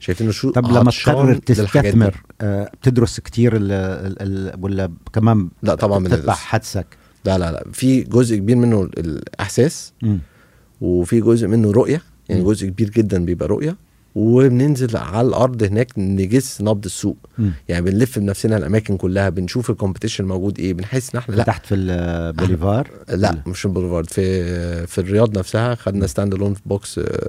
شايفين 0.00 0.28
السوق 0.28 0.54
طب 0.54 0.66
لما 0.72 0.90
تقرر. 0.90 1.34
تستثمر 1.34 2.22
آه، 2.40 2.70
بتدرس 2.82 3.20
كتير 3.20 3.56
ال 3.56 3.72
ال 3.72 4.16
ال 4.22 4.54
ولا 4.64 4.90
كمان 5.12 5.48
لا 5.62 5.74
طبعا 5.74 6.04
بتتبع. 6.04 6.32
حدسك 6.34 6.86
لا 7.24 7.38
لا 7.38 7.52
لا 7.52 7.64
في 7.72 8.00
جزء 8.02 8.36
كبير 8.36 8.56
منه 8.56 8.82
الإحساس 8.98 9.92
مم. 10.02 10.18
وفي 10.80 11.20
جزء 11.20 11.46
منه 11.46 11.70
رؤية 11.70 12.02
يعني 12.28 12.40
مم. 12.42 12.46
جزء 12.50 12.66
كبير 12.68 12.90
جدا 12.90 13.24
بيبقى 13.24 13.48
رؤية 13.48 13.76
وبننزل 14.14 14.96
على 14.96 15.28
الأرض 15.28 15.62
هناك 15.62 15.88
نجس 15.98 16.60
نبض 16.60 16.84
السوق. 16.84 17.16
مم. 17.38 17.52
يعني 17.68 17.84
بنلف 17.90 18.18
بنفسنا 18.18 18.56
الأماكن 18.56 18.96
كلها 18.96 19.28
بنشوف 19.28 19.70
ال 19.70 19.75
competition 19.75 20.24
موجود 20.24 20.58
إيه 20.58 20.74
بنحس 20.74 21.14
إن 21.14 21.18
إحنا 21.20 21.34
لأ. 21.34 21.42
فتحت 21.42 21.66
في 21.66 21.74
البوليفار 21.74 22.90
لأ 23.08 23.34
مش 23.46 23.66
البوليفارد 23.66 24.10
في 24.10 24.86
في 24.86 24.98
الرياض 24.98 25.38
نفسها 25.38 25.74
خدنا 25.74 26.06
stand 26.06 26.34
alone 26.34 26.54
box 26.66 26.98
آه، 26.98 27.28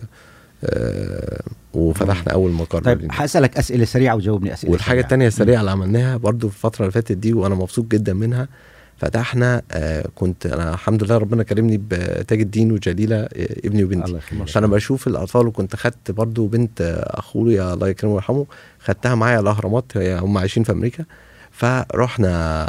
آه، 0.64 1.42
وفتحنا 1.74 2.34
أول 2.34 2.52
مقر 2.52 2.84
طيب. 2.84 3.12
حأسألك 3.12 3.58
أسئلة 3.58 3.86
سريعة 3.86 4.16
وجاوبني 4.16 4.54
أسئلة 4.54 4.72
والحاجة. 4.72 5.00
التانية 5.02 5.28
السريعه 5.28 5.60
اللي 5.60 5.72
عملناها 5.72 6.18
برضو 6.18 6.50
في 6.50 6.56
الفترة 6.56 6.82
اللي 6.82 6.92
فاتت 6.92 7.12
دي 7.12 7.34
وأنا 7.34 7.56
مبسوط 7.56 7.86
جدا 7.92 8.14
منها 8.14 8.48
فتحنا 8.98 9.62
آه 9.72 10.08
كنت 10.16 10.46
أنا 10.46 10.74
الحمد 10.74 11.04
لله 11.04 11.18
ربنا 11.18 11.44
كرمني 11.44 11.78
بتاج 11.90 12.42
الدين 12.42 12.72
وجليلة 12.72 13.16
آه 13.16 13.28
ابني 13.66 13.84
وبنتي. 13.84 14.06
الله 14.06 14.18
يخليك. 14.18 14.48
فأنا 14.50 14.68
بشوف 14.68 15.08
الأطفال 15.08 15.48
وكنت 15.48 15.76
خدت 15.76 16.12
برضو 16.12 16.48
بنت 16.48 16.82
آه، 16.82 17.20
اخويا 17.20 17.74
الله 17.74 17.88
يكرمه 17.88 18.14
ويرحمه 18.14 18.46
خدتها 18.80 19.16
معايا 19.16 19.40
الأهرامات 19.40 19.98
هي 19.98 20.20
هم 20.20 20.38
عايشين 20.38 20.64
في 20.64 20.72
أمريكا. 20.72 21.06
فرحنا 21.52 22.66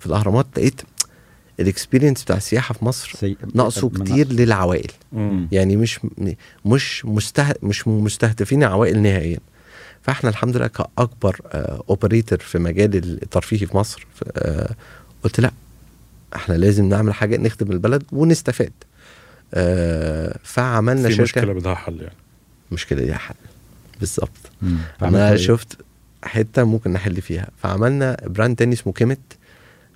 في 0.00 0.06
الأهرامات 0.06 0.46
لقيت 0.56 0.80
ال 1.60 1.66
experience 1.66 2.22
بتاع 2.24 2.36
السياحة 2.36 2.72
في 2.74 2.84
مصر 2.84 3.12
سي... 3.16 3.36
ناقصه 3.54 3.88
كتير 3.88 4.32
للعوائل. 4.32 4.90
مم. 5.12 5.48
يعني 5.52 5.76
مش 5.76 6.00
مش 6.64 7.04
مسته 7.06 7.46
مش 7.62 7.88
مستهدفين 7.88 8.64
عوائل 8.64 9.02
نهائيا. 9.02 9.38
فإحنا 10.02 10.30
الحمد 10.30 10.56
لله 10.56 10.66
كأكبر 10.66 11.40
operator 11.90 12.38
في 12.38 12.58
مجال 12.58 12.96
الترفيهي 13.22 13.66
في 13.66 13.76
مصر 13.76 14.06
ف- 14.14 14.22
آه، 14.36 14.70
قلت 15.24 15.40
لأ 15.40 15.50
إحنا 16.34 16.54
لازم 16.54 16.88
نعمل 16.88 17.14
حاجة 17.14 17.36
نخدم 17.36 17.72
البلد 17.72 18.02
ونستفاد. 18.12 18.72
آه 19.54 20.38
فعملنا 20.42 21.08
في 21.08 21.14
شركة. 21.14 21.22
مشكلة 21.22 21.52
بدها 21.52 21.74
حل 21.74 22.00
يعني. 22.00 22.14
المشكلة 22.70 23.04
دي 23.04 23.14
حل. 23.14 23.34
بالظبط. 24.00 24.30
أنا؟ 25.02 25.36
شفت 25.36 25.76
حتة 26.24 26.64
ممكن 26.64 26.92
نحل 26.92 27.22
فيها. 27.22 27.48
فعملنا 27.62 28.16
brand 28.26 28.56
تاني 28.56 28.72
اسمه 28.72 28.92
كيمت. 28.92 29.18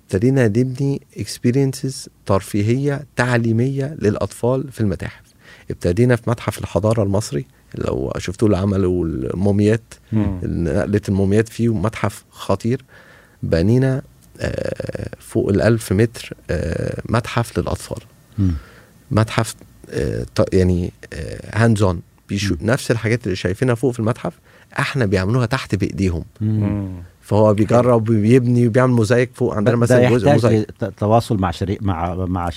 ابتدينا 0.03 0.47
نبني 0.47 1.01
experiences 1.17 2.09
ترفيهية 2.25 3.05
تعليمية 3.15 3.95
للأطفال 3.99 4.71
في 4.71 4.81
المتاحف. 4.81 5.23
ابتدينا 5.71 6.15
في 6.15 6.29
متحف 6.29 6.59
الحضارة 6.59 7.03
المصري 7.03 7.45
لو 7.75 8.13
شفتوا 8.17 8.47
اللي 8.47 8.57
عملوا 8.57 9.05
الموميات. 9.05 9.93
نقله 10.13 11.01
الموميات 11.09 11.49
فيه 11.49 11.73
متحف 11.73 12.25
خطير. 12.29 12.85
بنينا 13.43 14.01
فوق 15.19 15.49
الألف 15.49 15.93
متر 15.93 16.33
آه، 16.49 17.01
متحف 17.09 17.59
للأطفال. 17.59 17.97
متحف 19.11 19.55
آه، 19.89 20.25
يعني 20.53 20.91
hands 21.53 21.81
on 21.81 22.01
نفس 22.61 22.91
الحاجات 22.91 23.23
اللي 23.25 23.35
شايفينها 23.35 23.75
فوق 23.75 23.93
في 23.93 23.99
المتحف 23.99 24.33
إحنا 24.79 25.05
بيعملوها 25.05 25.45
تحت 25.45 25.75
بإيديهم. 25.75 26.23
فهو 27.21 27.53
بيجرب 27.53 28.09
وبيبني 28.09 28.67
وبيعمل 28.67 28.93
موزايك 28.93 29.29
فوق. 29.33 29.55
عندنا 29.55 29.75
مثلا 29.75 30.09
جزء 30.09 30.31
موزايك. 30.31 30.67
تواصل 30.97 31.37
مع 31.37 31.51
شريك 31.51 31.83
مع 31.83 32.15
مع 32.15 32.49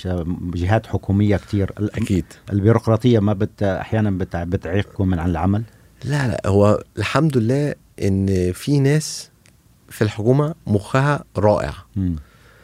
جهات 0.53 0.87
حكومية 0.87 1.37
كتير. 1.37 1.71
أكيد. 1.79 2.25
البيروقراطية 2.53 3.19
ما 3.19 3.33
بت 3.33 3.63
أحيانا 3.63 4.11
بت- 4.11 4.35
بتعيقكم 4.35 5.07
من 5.07 5.19
عن 5.19 5.29
العمل؟ 5.29 5.63
لا 6.03 6.27
لا 6.27 6.41
هو 6.45 6.83
الحمد 6.97 7.37
لله 7.37 7.75
إن 8.01 8.51
في 8.51 8.79
ناس 8.79 9.29
في 9.91 10.01
الحكومة 10.01 10.55
مخها 10.67 11.23
رائع 11.37 11.73
مم. 11.95 12.15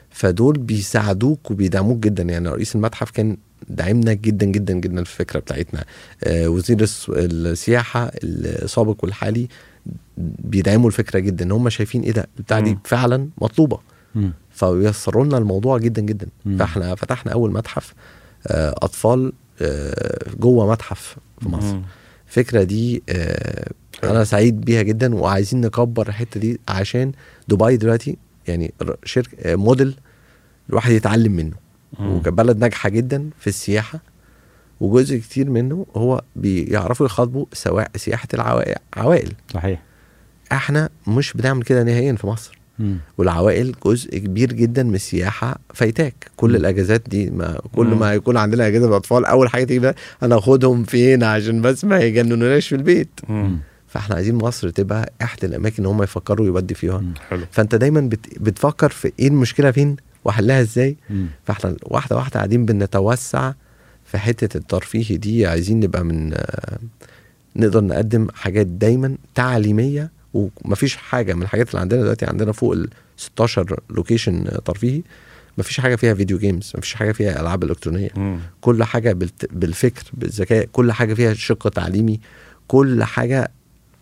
فدول 0.10 0.58
بيساعدوك 0.58 1.52
وبيدعموك 1.52 1.98
جدا 1.98 2.24
يعني 2.24 2.50
رئيس 2.50 2.76
المتحف 2.76 3.12
كان 3.12 3.38
داعمنا 3.70 4.14
جدا 4.14 4.46
جدا 4.46 4.74
جدا 4.74 5.04
في 5.04 5.12
الفكرة 5.12 5.40
بتاعتنا 5.40 5.84
آه 6.24 6.48
وزير 6.48 6.82
الس- 6.82 7.10
السياحة 7.10 8.12
السابق 8.24 9.04
والحالي 9.04 9.48
بيدعموا 10.18 10.88
الفكرة 10.88 11.20
جدا 11.20 11.46
إن 11.46 11.52
هم 11.52 11.70
شايفين 11.70 12.02
إيه 12.02 12.12
ده 12.12 12.28
البتاع 12.40 12.60
دي. 12.60 12.78
فعلا 12.84 13.30
مطلوبة 13.42 13.80
مم. 14.16 14.34
فيسروا 14.52 15.26
لنا 15.26 15.38
الموضوع 15.38 15.78
جدا 15.78 16.02
جدا 16.02 16.28
مم. 16.46 16.58
فإحنا 16.58 16.96
فتحنا 16.96 17.32
أول 17.34 17.54
متحف 17.54 17.94
آه 18.48 18.76
أطفال 18.78 19.34
آه 19.62 20.30
جوه 20.40 20.72
متحف 20.72 21.18
في 21.42 21.50
مصر. 21.50 21.78
الفكرة 22.28 22.64
دي 22.64 23.04
آه 23.10 23.72
أنا 24.04 24.24
سعيد 24.24 24.62
بيها 24.62 24.82
جدا 24.82 25.16
وعايزين 25.16 25.62
نكبر 25.62 26.08
الحتة 26.08 26.40
دي 26.40 26.60
عشان 26.70 27.12
دبي 27.48 27.78
دلوقتي 27.78 28.18
يعني 28.48 28.74
شركة 29.04 29.38
آه، 29.52 29.56
موديل 29.56 29.96
الواحد 30.70 30.92
يتعلم 30.92 31.32
منه 31.32 31.56
مم. 32.00 32.16
وكبلد 32.16 32.58
ناجحة 32.58 32.90
جدا 32.90 33.30
في 33.40 33.48
السياحة 33.48 34.00
وجزء 34.80 35.18
كتير 35.18 35.50
منه 35.50 35.86
هو 35.96 36.22
بيعرفوا 36.36 37.06
يخاطبوا 37.06 37.46
سواء 37.54 37.92
سياحة 37.96 38.28
العوائل 38.34 39.32
صحيح 39.54 39.82
إحنا 40.52 40.90
مش 41.08 41.34
بنعمل 41.34 41.64
كده 41.64 41.84
نهائيا 41.84 42.14
في 42.14 42.28
مصر 42.28 42.58
مم. 42.80 42.98
والعوائل 43.18 43.76
جزء 43.86 44.18
كبير 44.18 44.54
جدا 44.54 44.84
من 44.84 44.96
السياحة 44.96 45.60
فايتاك 45.74 46.32
كل 46.38 46.50
مم. 46.50 46.56
الأجازات 46.56 47.04
دي 47.10 47.30
ما 47.30 47.60
كل 47.76 47.88
مم. 47.88 48.00
ما 48.00 48.14
يكون 48.14 48.38
عندنا 48.38 48.68
أجازة 48.68 48.88
بالاطفال 48.88 49.26
أول 49.26 49.50
حاجة 49.50 49.64
تيجي 49.64 49.92
أنا 50.24 50.38
اخدهم 50.38 50.84
فين 50.84 51.24
عشان 51.24 51.62
بس 51.62 51.86
ما 51.86 52.00
يجننوناش 52.00 52.68
في 52.68 52.76
البيت 52.76 53.10
مم. 53.30 53.58
فاحنا 53.98 54.16
عايزين 54.16 54.36
مصر 54.36 54.70
تبقى 54.70 55.14
احدى 55.22 55.46
الاماكن 55.48 55.76
اللي 55.78 55.88
هم 55.90 56.04
يفكروا 56.04 56.46
يودي 56.46 56.74
فيها. 56.74 57.04
حلو 57.30 57.46
فانت 57.52 57.76
دايما 57.76 58.02
بت... 58.02 58.40
بتفكر 58.40 58.90
في 58.90 59.12
إيه 59.20 59.28
المشكلة 59.28 59.72
فين 59.72 59.96
واحلها 60.26 60.62
إزاي 60.62 60.98
مم. 61.10 61.28
فاحنا 61.46 61.76
واحدة 61.84 62.16
واحدة 62.16 62.34
قاعدين 62.34 62.66
بنتوسع 62.66 63.54
في 64.06 64.18
حتة 64.18 64.58
الترفيه 64.58 65.16
دي 65.16 65.48
عايزين 65.48 65.80
نبقى 65.80 66.04
من 66.06 66.34
نقدر 67.56 67.84
نقدم 67.84 68.28
حاجات 68.36 68.68
دايما 68.68 69.18
تعليمية 69.36 70.12
ومفيش 70.34 70.96
حاجة 70.96 71.34
من 71.34 71.42
الحاجات 71.42 71.70
اللي 71.70 71.80
عندنا 71.82 72.02
دلوقتي 72.02 72.26
عندنا 72.26 72.52
فوق 72.52 72.74
ال 72.74 72.90
16 73.18 73.80
location 73.90 74.46
ترفيهي 74.66 75.02
مفيش 75.58 75.80
حاجة 75.80 75.96
فيها 75.96 76.14
video 76.14 76.38
games 76.38 76.74
مفيش 76.78 76.94
حاجة 76.94 77.12
فيها 77.12 77.42
ألعاب 77.42 77.64
إلكترونية 77.64 78.10
مم. 78.16 78.40
كل 78.62 78.84
حاجة. 78.84 79.14
بالفكر 79.52 80.04
بالذكاء 80.14 80.66
كل 80.72 80.92
حاجة 80.92 81.14
فيها 81.14 81.34
شق 81.34 81.70
تعليمي 81.70 82.20
كل 82.68 83.04
حاجة 83.04 83.52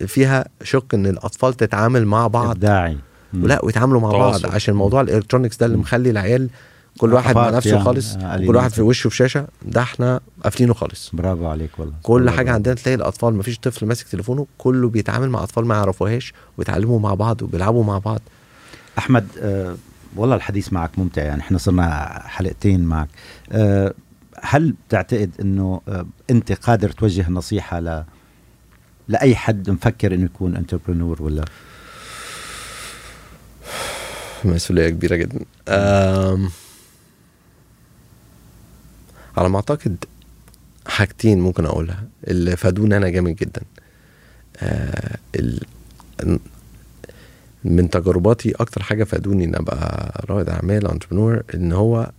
فيها 0.08 0.46
شق 0.64 0.86
إن 0.94 1.06
الأطفال 1.06 1.54
تتعامل 1.54 2.06
مع 2.06 2.28
بعض. 2.28 2.50
إبداعي. 2.50 2.98
مم. 3.34 3.44
ولا 3.44 3.66
ويتعاملوا 3.66 4.02
مع 4.02 4.12
بعض. 4.12 4.46
عشان 4.46 4.74
موضوع 4.74 5.02
ال 5.02 5.06
electronics 5.06 5.58
ده 5.58 5.66
اللي 5.66 5.78
مخلي 5.78 6.10
العيال 6.10 6.50
كل 6.98 7.14
واحد 7.14 7.36
مع 7.36 7.50
نفسه 7.50 7.70
يعني، 7.70 7.84
خالص 7.84 8.16
آه، 8.16 8.38
كل. 8.38 8.56
واحد 8.56 8.72
في 8.72 8.82
وشه 8.82 9.10
في 9.10 9.16
شاشة 9.16 9.48
ده 9.66 9.82
إحنا 9.82 10.20
قافلينه 10.44 10.74
خالص. 10.74 11.10
برافو 11.14 11.48
عليك 11.48 11.70
والله. 11.80 11.94
كل 12.04 12.14
والله 12.14 12.32
حاجة 12.32 12.46
برافو. 12.46 12.56
عندنا 12.56 12.76
تلاقي 12.76 12.96
الأطفال 12.96 13.36
مفيش 13.36 13.60
طفل 13.60 13.86
ماسك 13.86 14.08
تليفونه 14.08 14.48
كله 14.58 14.90
بيتعامل 14.90 15.30
مع 15.30 15.44
أطفال 15.44 15.66
ما 15.66 15.76
يعرفوهاش 15.76 16.34
ويتعلموا 16.58 17.00
مع 17.00 17.14
بعض 17.14 17.42
وبيلعبوا 17.42 17.84
مع 17.84 17.98
بعض. 17.98 18.22
أحمد 18.98 19.28
آه 19.40 19.76
والله 20.16 20.36
الحديث 20.36 20.74
معك 20.74 21.00
ممتع 21.00 21.24
يعني. 21.24 21.42
إحنا 21.42 21.58
صرنا 21.58 22.22
حلقتين 22.26 22.84
معك. 22.84 23.08
آه 23.52 23.94
هل 24.42 24.74
بتعتقد 24.88 25.30
إنه 25.42 25.82
آه 25.88 26.06
أنت 26.30 26.52
قادر 26.52 26.90
توجه 26.90 27.30
نصيحة 27.30 27.80
ل 27.80 28.04
لأي 29.08 29.36
حد 29.36 29.70
مفكر 29.70 30.14
إنه 30.14 30.26
يكون 30.26 30.56
انتربرنور 30.56 31.22
ولا 31.24 31.46
مسؤولية 34.46 34.90
كبيرة 34.90 35.16
جدا. 35.16 35.40
على 39.38 39.50
ما 39.50 39.56
أعتقد 39.56 40.06
حاجتين 40.88 41.40
ممكن 41.40 41.66
أقولها 41.66 42.04
اللي 42.28 42.58
فادوني 42.58 42.98
أنا 42.98 43.10
جامد 43.10 43.36
جدا 43.36 43.62
آه. 44.58 45.18
من 47.64 47.90
تجرباتي 47.90 48.52
أكتر 48.52 48.84
حاجة 48.84 49.04
فادتني 49.04 49.46
إن 49.46 49.56
أبقى 49.56 50.26
رائد 50.30 50.50
أعمال 50.50 50.88
entrepreneur 50.88 51.44
إن 51.54 51.72
هو 51.72 52.12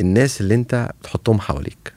الناس 0.00 0.40
اللي 0.40 0.54
أنت 0.54 0.90
بتحطهم 1.00 1.40
حواليك. 1.40 1.92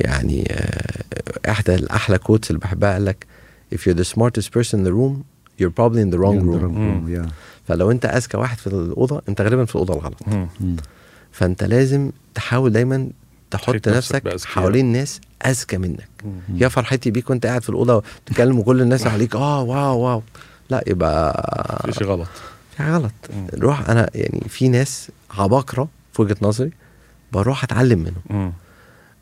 يعني 0.00 0.46
آه، 0.50 1.50
أحدى 1.50 1.74
الاحلى 1.74 2.18
quotes 2.18 2.50
اللي 2.50 2.60
بحبها 2.60 2.92
قال 2.92 3.04
لك 3.04 3.26
if 3.74 3.78
you're 3.78 3.96
the 3.96 4.08
smartest 4.14 4.48
person 4.58 4.74
in 4.74 4.84
the 4.86 4.92
room 4.92 5.14
you're 5.60 5.74
probably 5.80 6.00
in 6.00 6.10
the 6.14 6.18
wrong 6.18 6.40
room. 6.40 7.08
Yeah. 7.08 7.30
فلو 7.68 7.90
أنت 7.90 8.04
أذكى 8.04 8.36
واحد 8.36 8.58
في 8.58 8.66
الأوضة 8.66 9.22
أنت 9.28 9.40
غالبا 9.40 9.64
في 9.64 9.74
الأوضة 9.74 9.94
الغلط. 9.94 10.16
فأنت 11.32 11.64
لازم 11.64 12.10
تحاول 12.34 12.72
دايما 12.72 13.08
تحط 13.50 13.88
نفسك. 13.88 14.22
حوالين 14.46 14.86
ناس 14.92 15.20
أذكى 15.46 15.78
منك. 15.78 16.08
يا 16.54 16.68
فرحتي 16.68 17.10
بيك 17.10 17.30
وأنت 17.30 17.46
قاعد 17.46 17.62
في 17.62 17.68
الأوضة 17.68 18.02
بتتكلم 18.26 18.58
وكل 18.58 18.80
الناس 18.80 19.06
عليك 19.06 19.34
آه 19.36 19.62
واو 19.62 19.98
واو 19.98 20.22
لا 20.70 20.84
يبقى 20.86 21.82
في 21.86 21.92
شيء 21.92 22.06
غلط 22.06 22.28
في 22.76 22.82
غلط. 22.82 23.12
روح 23.54 23.90
أنا 23.90 24.10
يعني 24.14 24.40
في 24.48 24.68
ناس 24.68 25.08
عباقرة 25.30 25.88
في 26.12 26.22
وجهة 26.22 26.36
نظري 26.42 26.70
بروح 27.32 27.64
أتعلم 27.64 27.98
منهم. 28.30 28.52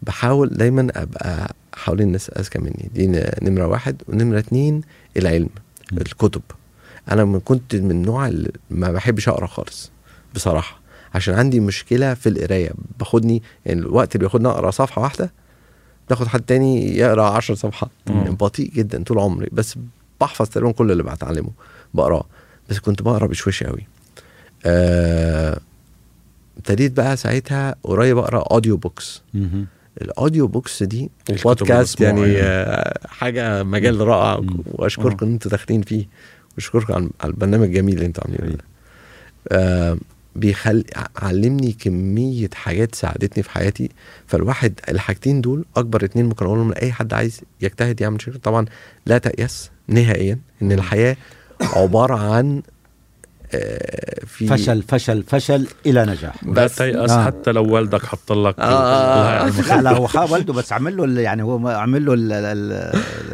بحاول 0.03 0.49
دايما 0.49 0.89
أبقى 0.95 1.55
حوالين 1.75 2.13
ناس 2.13 2.31
أذكى 2.31 2.59
مني. 2.59 2.91
دي 2.95 3.07
نمرة 3.43 3.67
واحد. 3.67 4.03
ونمرة 4.09 4.39
اتنين 4.39 4.81
العلم 5.17 5.49
مم. 5.93 5.99
الكتب. 5.99 6.43
أنا 7.11 7.25
من 7.25 7.41
كنت 7.41 7.75
من 7.77 7.91
النوع 7.91 8.29
اللي 8.29 8.51
ما 8.71 8.93
بحبش 8.93 9.29
أقرأ 9.29 9.47
خالص 9.47 9.91
بصراحة. 10.35 10.81
عشان 11.15 11.35
عندي 11.35 11.61
مشكلة 11.61 12.15
في 12.15 12.29
القراية. 12.29 12.71
باخدني 12.99 13.43
يعني 13.67 13.81
الوقت 13.81 14.15
اللي 14.15 14.27
بياخدني 14.27 14.49
أقرأ 14.49 14.71
صفحة 14.71 15.03
واحدة 15.03 15.33
باخد 16.11 16.27
حد 16.27 16.41
تاني 16.41 16.97
يقرأ 16.99 17.25
عشر 17.25 17.55
صفحات. 17.55 17.91
مم. 18.07 18.17
يعني 18.17 18.31
بطيء 18.31 18.71
جدا 18.71 19.03
طول 19.05 19.19
عمري. 19.19 19.49
بس 19.53 19.75
بحفظ 20.21 20.49
تقريبا 20.49 20.73
كل 20.73 20.93
اللي 20.93 21.03
بتعلمه 21.03 21.51
بقرأه. 21.95 22.25
بس 22.71 22.79
كنت 22.79 23.03
بقرأ 23.03 23.27
بشويش 23.27 23.65
قوي. 23.65 23.87
آه، 24.67 25.61
ابتديت 26.57 26.93
بقى 26.93 27.17
ساعتها 27.17 27.75
قريب 27.83 28.19
أقرأ 28.19 28.41
audio 28.51 28.77
books. 28.77 29.23
ال 30.03 30.10
audio 30.10 30.47
books 30.47 30.83
دي 30.83 31.11
بودكاست 31.45 32.01
يعني 32.01 32.21
يعني. 32.21 32.37
آه، 32.43 32.99
حاجة 33.09 33.63
مجال 33.63 34.01
رائع. 34.01 34.41
وأشكركم 34.67 35.27
إن 35.27 35.33
أنتوا 35.33 35.51
داخلين 35.51 35.83
فيه 35.83 36.07
وأشكركم 36.55 36.93
على 37.21 37.31
البرنامج 37.31 37.67
الجميل 37.67 37.95
اللي 37.95 38.07
أنتوا 38.07 38.25
عاملينه 38.27 38.53
ده. 38.57 38.65
آه 39.53 39.99
بيخل 40.37 40.85
علمني 41.17 41.73
كمية 41.73 42.51
حاجات 42.55 42.95
ساعدتني 42.95 43.43
في 43.43 43.51
حياتي 43.51 43.89
فالواحد 44.27 44.81
الحاجتين 44.89 45.41
دول 45.41 45.65
أكبر 45.77 46.05
اتنين 46.05 46.25
ممكن 46.27 46.47
أقولهم 46.47 46.71
لأي 46.71 46.93
حد 46.93 47.13
عايز 47.15 47.41
يجتهد 47.61 48.01
يعمل 48.01 48.23
شركه 48.23 48.39
طبعا 48.39 48.67
لا 49.07 49.19
تيأس 49.19 49.71
نهائيا 49.89 50.39
إن 50.63 50.73
الحياة 50.73 51.17
عبارة 51.61 52.35
عن 52.35 52.63
في 54.27 54.47
فشل 54.47 54.83
فشل 54.89 55.23
فشل 55.23 55.67
إلى 55.87 56.03
نجاح. 56.07 56.45
لا 56.45 56.53
بس- 56.65 56.77
تيأس 56.77 57.11
آه. 57.11 57.25
حتى 57.25 57.53
لو 57.53 57.65
والدك 57.75 58.03
حط 58.07 58.33
لك 58.33 58.55
آه، 58.59 58.63
آه، 58.63 59.47
آه. 59.47 59.77
لا 59.77 59.83
لا 59.83 59.91
هو 59.97 60.33
والده 60.33 60.53
بس 60.53 60.73
عمل 60.73 60.97
له 61.15 61.21
يعني 61.21 61.43
هو 61.43 61.69
عمل 61.69 62.05
له 62.07 62.15
ال- 62.15 62.33
ال- 62.33 62.73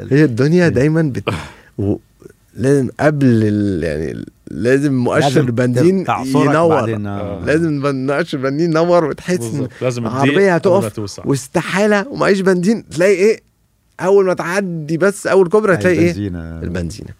ال- 0.03 0.13
هي 0.13 0.25
الدنيا 0.25 0.69
دايما 0.69 1.03
بت... 1.03 1.25
و... 1.79 1.97
لازم 2.57 2.89
قبل 3.01 3.27
ال... 3.27 3.85
يعني 3.85 4.25
لازم 4.51 4.95
مؤشر 4.95 5.51
بنزين 5.51 6.05
ينور. 6.51 6.95
آه. 7.07 7.41
لازم 7.45 7.81
مؤشر 8.07 8.39
بنزين 8.39 8.71
ينور 8.71 9.05
وتحس 9.05 9.41
إن 9.55 9.69
العربية 10.07 10.55
هتقف 10.55 10.99
واستحالة 11.27 12.09
ومعيش 12.09 12.41
بنزين. 12.41 12.89
تلاقي 12.89 13.13
إيه؟ 13.15 13.41
أول 14.01 14.25
ما 14.27 14.35
تعدي 14.35 14.97
بس 14.99 15.27
أول 15.27 15.49
كوبري 15.49 15.75
هتلاقي 15.75 15.99
إيه؟ 15.99 16.11
البنزينة. 16.11 16.61
البنزينة. 16.63 17.11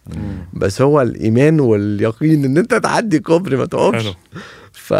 بس 0.53 0.83
هو 0.83 1.03
الإيمان 1.03 1.61
واليقين 1.61 2.45
إن 2.45 2.59
أنت 2.59 2.75
تعدي 2.75 3.19
كوبري 3.19 3.57
ما 3.57 3.67
تقفش. 3.67 4.05
حلو. 4.05 4.15
ف 4.73 4.95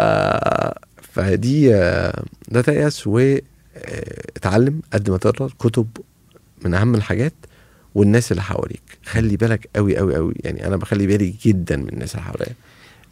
فدي 1.01 1.75
آه، 1.75 2.23
ده 2.47 2.61
تيأس 2.61 3.07
واتعلم 3.07 4.81
قد 4.93 5.09
ما 5.09 5.17
تقدر 5.17 5.53
كتب 5.59 5.87
من 6.65 6.73
أهم 6.73 6.95
الحاجات 6.95 7.33
والناس 7.95 8.31
اللي 8.31 8.43
حواليك. 8.43 8.81
خلي 9.05 9.37
بالك 9.37 9.69
قوي 9.75 9.97
قوي 9.97 10.15
قوي 10.15 10.33
يعني 10.39 10.67
أنا 10.67 10.75
بخلي 10.77 11.07
بالي 11.07 11.35
جدا 11.45 11.77
من 11.77 11.89
الناس 11.89 12.11
اللي 12.15 12.25
حواليا. 12.25 12.53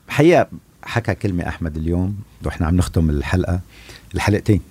حقيقة 0.07 0.47
حكى 0.83 1.15
كلمة 1.15 1.47
أحمد 1.47 1.77
اليوم 1.77 2.15
وإحنا 2.45 2.67
عم 2.67 2.75
نختم 2.75 3.09
الحلقة 3.09 3.59
الحلقتين 4.15 4.61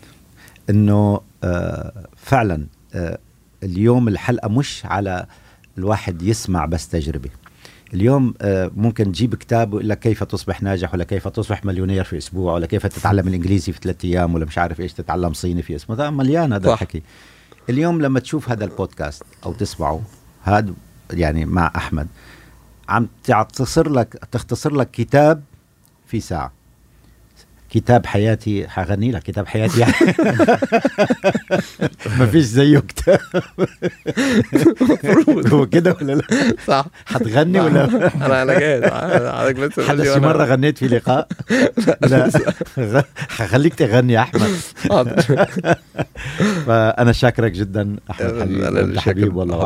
إنه 0.70 1.20
آه 1.44 2.06
فعلا 2.16 2.66
آه 2.94 3.18
اليوم 3.62 4.08
الحلقة 4.08 4.48
مش 4.48 4.86
على 4.86 5.26
الواحد 5.78 6.22
يسمع 6.22 6.66
بس 6.66 6.88
تجربة. 6.88 7.30
اليوم 7.94 8.34
آه 8.40 8.70
ممكن 8.76 9.12
تجيب 9.12 9.34
كتاب 9.34 9.72
ويقول 9.72 9.88
لك 9.88 9.98
كيف 9.98 10.24
تصبح 10.24 10.62
ناجح 10.62 10.94
ولا 10.94 11.04
كيف 11.04 11.28
تصبح 11.28 11.64
مليونير 11.64 12.04
في 12.04 12.18
أسبوع 12.18 12.54
ولا 12.54 12.66
كيف 12.66 12.86
تتعلم 12.86 13.28
الإنجليزي 13.28 13.72
في 13.72 13.78
ثلاثة 13.82 14.08
أيام 14.08 14.34
ولا 14.34 14.44
مش 14.44 14.58
عارف 14.58 14.80
إيش 14.80 14.92
تتعلم 14.92 15.32
صيني 15.32 15.62
في 15.62 15.76
أسبوع. 15.76 16.10
مليان 16.10 16.52
هذا. 16.52 16.72
الحكي. 16.72 17.02
اليوم 17.70 18.02
لما 18.02 18.20
تشوف 18.20 18.50
هذا 18.50 18.64
البودكاست 18.64 19.22
أو 19.46 19.52
تسمعه 19.52 20.00
هذا 20.42 20.74
يعني 21.12 21.44
مع 21.44 21.72
أحمد 21.76 22.06
عم 22.88 23.08
تختصر 23.24 23.90
لك 23.90 24.26
تختصر 24.32 24.74
لك 24.74 24.90
كتاب 24.90 25.42
في 26.06 26.20
ساعة. 26.20 26.52
كتاب 27.72 28.06
حياتي 28.06 28.68
حغني 28.68 29.10
لك 29.12 29.22
كتاب 29.22 29.46
حياتي. 29.46 29.80
ما 32.18 32.26
فيش 32.26 32.44
زيه 32.44 32.78
كتاب. 32.78 33.18
هو 35.52 35.66
كده 35.66 35.96
ولا 36.00 36.12
لا؟ 36.12 36.22
صح. 36.66 36.86
حتغني 37.06 37.60
ولا؟ 37.60 37.84
أنا 38.26 38.42
أنا 38.42 38.58
جاهز. 38.58 38.82
حضرتك 38.84 39.56
بس 39.56 39.78
لي 39.80 40.04
شي 40.14 40.20
مرة 40.20 40.44
غنيت 40.44 40.78
في 40.78 40.88
لقاء. 40.88 41.28
لا. 42.10 42.30
حخليك 43.38 43.74
تغني 43.74 44.12
يا 44.12 44.20
أحمد. 44.20 44.50
فأنا 46.66 47.12
شاكرك 47.12 47.52
جدا 47.52 47.96
أحمد 48.10 48.32
حبيبي 48.42 48.68
أنا 48.68 48.80
والله 49.36 49.56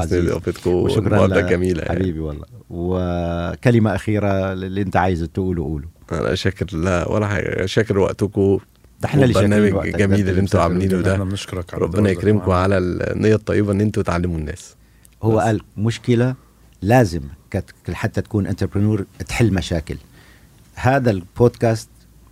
وشكرا 0.67 1.03
والمقابله 1.21 1.37
ل- 1.41 1.45
الجميله 1.45 1.83
يعني. 1.83 1.99
حبيبي 1.99 2.21
والله. 2.21 2.45
وكلمة 2.71 3.95
أخيرة 3.95 4.53
اللي 4.53 4.83
أنت 4.83 4.97
عايز 4.97 5.23
تقوله 5.35 5.63
قوله. 5.63 5.96
أنا 6.13 6.35
شاكر 6.35 6.77
لا 6.77 7.09
ولا 7.09 7.27
حاجة 7.27 7.67
شاكر 7.67 7.99
وقتكم 7.99 8.59
ده 9.01 9.09
إحنا 9.09 9.23
اللي 9.25 9.35
شاكرين. 9.35 9.79
الجميل 9.95 10.29
اللي 10.29 10.41
أنتوا. 10.41 10.61
عاملينه 10.61 11.01
ده 11.01 11.17
بنشكرك 11.17 11.75
على 11.75 11.83
ربنا 11.83 12.11
يكرمكم. 12.11 12.51
على 12.51 12.79
النية 12.79 13.35
الطيبة 13.35 13.73
إن 13.73 13.81
أنتوا 13.81 14.03
تعلموا 14.03 14.39
الناس 14.39 14.75
هو 15.23 15.37
بس. 15.37 15.43
قال 15.43 15.61
مشكلة 15.77 16.35
لازم 16.83 17.21
حتى 17.93 18.21
تكون 18.21 18.47
انتربرنور 18.47 19.07
تحل 19.29 19.55
مشاكل 19.55 19.97
هذا 20.75 21.11
البودكاست 21.11 21.89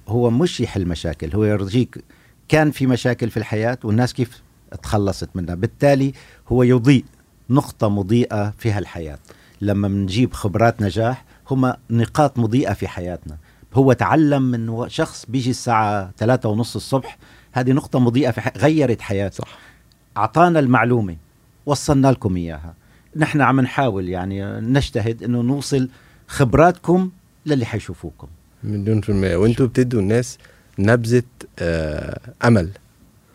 هو 0.09 0.31
مش 0.31 0.61
يحل 0.61 0.87
مشاكل 0.87 1.31
هو 1.35 1.45
يرجيك 1.45 2.05
كان 2.49 2.71
في 2.71 2.87
مشاكل 2.87 3.31
في 3.31 3.37
الحياة 3.37 3.79
والناس 3.85 4.13
كيف 4.15 4.43
تخلصت 4.83 5.29
منها 5.35 5.55
بالتالي 5.55 6.13
هو 6.49 6.63
يضيء 6.63 7.05
نقطة 7.51 7.89
مضيئة 7.89 8.55
في 8.59 8.71
هالحياة 8.73 9.19
لما 9.61 9.89
بنجيب 9.89 10.33
خبرات 10.33 10.83
نجاح 10.83 11.25
هما 11.51 11.77
نقاط 11.91 12.39
مضيئة 12.39 12.73
في 12.73 12.89
حياتنا 12.89 13.37
هو 13.75 13.93
تعلم 13.93 14.43
من 14.43 14.89
شخص 14.89 15.27
بيجي 15.29 15.51
الساعة 15.51 16.11
ثلاثة 16.19 16.49
ونص 16.49 16.77
الصبح 16.77 17.19
هذه 17.53 17.73
نقطة 17.73 17.99
مضيئة 17.99 18.31
في 18.31 18.41
حي... 18.41 18.51
غيرت 18.57 19.01
حياته. 19.01 19.37
صح. 19.37 19.59
أعطانا 20.17 20.59
المعلومة 20.61 21.17
وصلنا 21.67 22.09
لكم 22.09 22.37
إياها. 22.37 22.75
نحن 23.17 23.41
عم 23.41 23.61
نحاول 23.61 24.09
يعني 24.09 24.45
نجتهد 24.61 25.23
أنه 25.23 25.41
نوصل 25.41 25.89
خبراتكم 26.29 27.11
للي 27.47 27.65
حيشوفوكم. 27.67 28.29
مليون 28.65 29.01
في 29.01 29.09
المية. 29.09 29.37
وانتوا 29.37 29.67
بتدوا 29.67 30.01
الناس 30.01 30.39
نبذة 30.79 31.23
آه 31.59 32.21
أمل. 32.45 32.71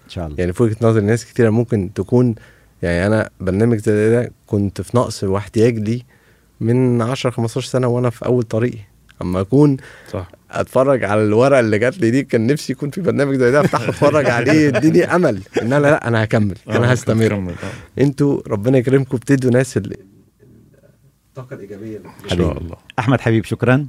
إن 0.05 0.09
شاء 0.09 0.27
الله. 0.27 0.35
يعني 0.39 0.53
في 0.53 0.63
وجهة 0.63 0.77
نظر 0.81 1.01
ناس 1.01 1.25
كتيرة 1.25 1.49
ممكن 1.49 1.89
تكون 1.95 2.35
يعني 2.81 3.07
أنا 3.07 3.29
برنامج 3.39 3.77
زي 3.77 4.09
ده 4.09 4.31
كنت 4.47 4.81
في 4.81 4.97
نقص 4.97 5.23
واحتياج 5.23 5.77
لي 5.77 6.03
من 6.59 7.01
10 7.01 7.29
15 7.29 7.67
سنة 7.69 7.87
وأنا 7.87 8.09
في 8.09 8.25
أول 8.25 8.43
طريقي. 8.43 8.88
أما 9.21 9.41
أكون 9.41 9.77
صح. 10.11 10.27
أتفرج 10.51 11.03
على 11.03 11.23
الورقة 11.23 11.59
اللي 11.59 11.79
جات 11.79 11.97
لي 11.97 12.11
دي 12.11 12.23
كان 12.23 12.47
نفسي 12.47 12.73
يكون 12.73 12.89
في 12.89 13.01
برنامج 13.01 13.35
زي 13.35 13.51
ده 13.51 13.61
أفتح 13.61 13.81
أتفرج 13.81 14.29
عليه 14.37 14.67
يديني 14.67 15.15
أمل. 15.15 15.41
إن 15.61 15.73
أنا 15.73 15.87
لا 15.87 16.07
أنا 16.07 16.23
هكمل 16.23 16.55
آه، 16.69 16.77
أنا 16.77 16.93
هستمر. 16.93 17.33
آه. 17.33 18.01
أنتوا 18.01 18.41
ربنا 18.47 18.77
يكرمكم 18.77 19.17
بتدوا 19.17 19.51
ناس 19.51 19.77
ال- 19.77 19.95
الطاقة 21.29 21.53
الإيجابية. 21.53 21.97
اللي 21.97 22.09
إن 22.33 22.37
شاء 22.37 22.57
الله. 22.57 22.75
أحمد 22.99 23.21
حبيب 23.21 23.45
شكرا. 23.45 23.87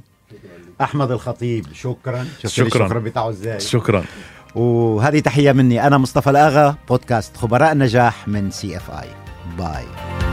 أحمد 0.81 1.11
الخطيب 1.11 1.65
شكرا. 1.73 2.25
شكراً. 2.47 2.65
الشكرا 2.67 2.99
بتاعه 2.99 3.29
إزاي؟ 3.29 3.59
شكرا. 3.59 4.03
وهذه 4.55 5.19
تحية 5.19 5.51
مني 5.51 5.87
أنا 5.87 5.97
مصطفى 5.97 6.29
الآغا 6.29 6.75
بودكاست 6.89 7.37
خبراء 7.37 7.71
النجاح 7.71 8.27
من 8.27 8.51
CFI. 8.51 8.91
Bye. 8.91 10.30